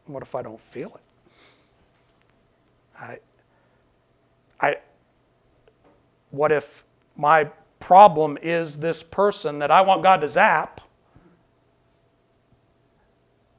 what 0.05 0.21
if 0.23 0.35
I 0.35 0.41
don't 0.41 0.59
feel 0.59 0.89
it? 0.95 1.01
I, 2.99 3.19
I, 4.59 4.75
what 6.31 6.51
if 6.51 6.83
my 7.15 7.45
problem 7.79 8.37
is 8.41 8.77
this 8.77 9.03
person 9.03 9.59
that 9.59 9.71
I 9.71 9.81
want 9.81 10.03
God 10.03 10.21
to 10.21 10.27
zap? 10.27 10.81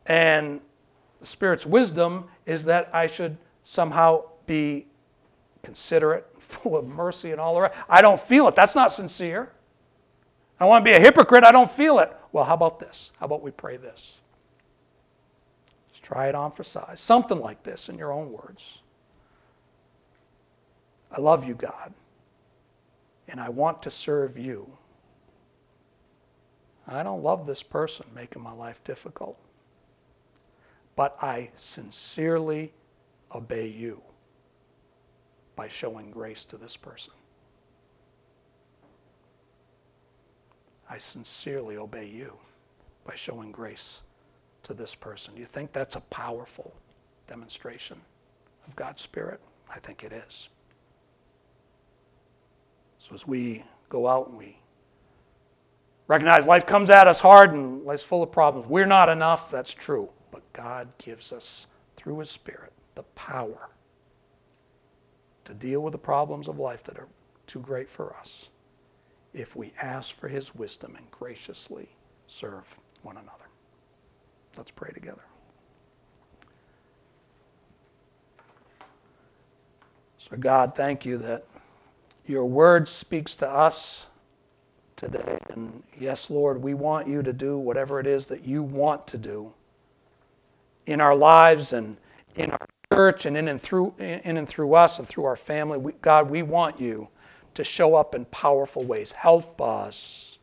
And 0.06 0.60
the 1.22 1.28
Spirit's 1.28 1.64
wisdom 1.64 2.24
is 2.46 2.64
that 2.64 2.90
I 2.92 3.06
should 3.06 3.38
somehow 3.62 4.24
be 4.44 4.86
considerate, 5.62 6.26
full 6.38 6.76
of 6.76 6.86
mercy, 6.86 7.30
and 7.30 7.40
all 7.40 7.54
the 7.54 7.62
rest. 7.62 7.74
I 7.88 8.02
don't 8.02 8.20
feel 8.20 8.48
it. 8.48 8.56
That's 8.56 8.74
not 8.74 8.92
sincere. 8.92 9.52
I 10.58 10.66
want 10.66 10.84
to 10.84 10.90
be 10.90 10.96
a 10.96 11.00
hypocrite. 11.00 11.44
I 11.44 11.52
don't 11.52 11.70
feel 11.70 12.00
it. 12.00 12.12
Well, 12.32 12.44
how 12.44 12.54
about 12.54 12.80
this? 12.80 13.10
How 13.20 13.26
about 13.26 13.40
we 13.40 13.52
pray 13.52 13.76
this? 13.76 14.12
Let's 15.88 16.00
try 16.00 16.28
it 16.28 16.34
on 16.34 16.50
for 16.50 16.64
size. 16.64 17.00
Something 17.00 17.38
like 17.38 17.62
this 17.62 17.88
in 17.88 17.96
your 17.96 18.12
own 18.12 18.32
words. 18.32 18.78
I 21.12 21.20
love 21.20 21.44
you, 21.44 21.54
God, 21.54 21.92
and 23.28 23.38
I 23.38 23.48
want 23.48 23.82
to 23.82 23.90
serve 23.90 24.36
you. 24.36 24.70
I 26.88 27.04
don't 27.04 27.22
love 27.22 27.46
this 27.46 27.62
person 27.62 28.06
making 28.12 28.42
my 28.42 28.52
life 28.52 28.82
difficult, 28.82 29.38
but 31.02 31.20
I 31.20 31.50
sincerely 31.56 32.72
obey 33.34 33.66
you 33.66 34.00
by 35.56 35.66
showing 35.66 36.12
grace 36.12 36.44
to 36.44 36.56
this 36.56 36.76
person. 36.76 37.12
I 40.88 40.98
sincerely 40.98 41.76
obey 41.76 42.06
you 42.06 42.34
by 43.04 43.16
showing 43.16 43.50
grace 43.50 44.02
to 44.62 44.74
this 44.74 44.94
person. 44.94 45.34
Do 45.34 45.40
you 45.40 45.46
think 45.46 45.72
that's 45.72 45.96
a 45.96 46.02
powerful 46.02 46.72
demonstration 47.26 48.00
of 48.68 48.76
God's 48.76 49.02
Spirit? 49.02 49.40
I 49.68 49.80
think 49.80 50.04
it 50.04 50.12
is. 50.12 50.50
So 53.00 53.12
as 53.12 53.26
we 53.26 53.64
go 53.88 54.06
out 54.06 54.28
and 54.28 54.38
we 54.38 54.56
recognize 56.06 56.46
life 56.46 56.64
comes 56.64 56.90
at 56.90 57.08
us 57.08 57.20
hard 57.20 57.50
and 57.54 57.82
life's 57.82 58.04
full 58.04 58.22
of 58.22 58.30
problems, 58.30 58.68
we're 58.68 58.86
not 58.86 59.08
enough, 59.08 59.50
that's 59.50 59.74
true. 59.74 60.08
But 60.32 60.52
God 60.52 60.88
gives 60.98 61.32
us, 61.32 61.66
through 61.94 62.18
His 62.18 62.30
Spirit, 62.30 62.72
the 62.96 63.04
power 63.14 63.70
to 65.44 65.54
deal 65.54 65.80
with 65.80 65.92
the 65.92 65.98
problems 65.98 66.48
of 66.48 66.58
life 66.58 66.82
that 66.84 66.98
are 66.98 67.08
too 67.46 67.60
great 67.60 67.88
for 67.88 68.16
us 68.16 68.48
if 69.32 69.54
we 69.54 69.72
ask 69.80 70.14
for 70.14 70.28
His 70.28 70.54
wisdom 70.54 70.96
and 70.96 71.08
graciously 71.10 71.88
serve 72.26 72.76
one 73.02 73.16
another. 73.16 73.30
Let's 74.56 74.70
pray 74.70 74.90
together. 74.92 75.22
So, 80.18 80.36
God, 80.36 80.74
thank 80.74 81.04
you 81.04 81.18
that 81.18 81.44
your 82.26 82.44
word 82.44 82.88
speaks 82.88 83.34
to 83.36 83.48
us 83.48 84.06
today. 84.94 85.38
And 85.50 85.82
yes, 85.98 86.30
Lord, 86.30 86.62
we 86.62 86.74
want 86.74 87.08
you 87.08 87.22
to 87.22 87.32
do 87.32 87.58
whatever 87.58 87.98
it 87.98 88.06
is 88.06 88.26
that 88.26 88.44
you 88.44 88.62
want 88.62 89.06
to 89.08 89.18
do 89.18 89.52
in 90.86 91.00
our 91.00 91.14
lives 91.14 91.72
and 91.72 91.96
in 92.34 92.50
our 92.50 92.66
church 92.92 93.26
and 93.26 93.36
in 93.36 93.48
and 93.48 93.60
through, 93.60 93.94
in 93.98 94.36
and 94.36 94.48
through 94.48 94.74
us 94.74 94.98
and 94.98 95.08
through 95.08 95.24
our 95.24 95.36
family. 95.36 95.78
We, 95.78 95.92
God, 96.00 96.30
we 96.30 96.42
want 96.42 96.80
you 96.80 97.08
to 97.54 97.64
show 97.64 97.94
up 97.94 98.14
in 98.14 98.24
powerful 98.26 98.84
ways. 98.84 99.12
Help 99.12 99.60
us 99.60 100.38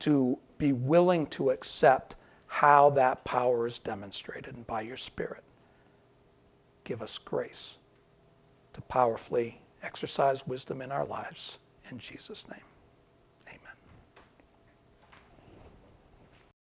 to 0.00 0.38
be 0.58 0.72
willing 0.72 1.26
to 1.26 1.50
accept 1.50 2.14
how 2.46 2.90
that 2.90 3.24
power 3.24 3.66
is 3.66 3.78
demonstrated 3.78 4.54
and 4.54 4.66
by 4.66 4.82
your 4.82 4.96
Spirit. 4.96 5.42
Give 6.84 7.02
us 7.02 7.18
grace 7.18 7.76
to 8.72 8.80
powerfully 8.82 9.60
exercise 9.82 10.46
wisdom 10.46 10.82
in 10.82 10.90
our 10.90 11.04
lives. 11.04 11.58
In 11.90 11.98
Jesus' 11.98 12.46
name. 12.48 12.69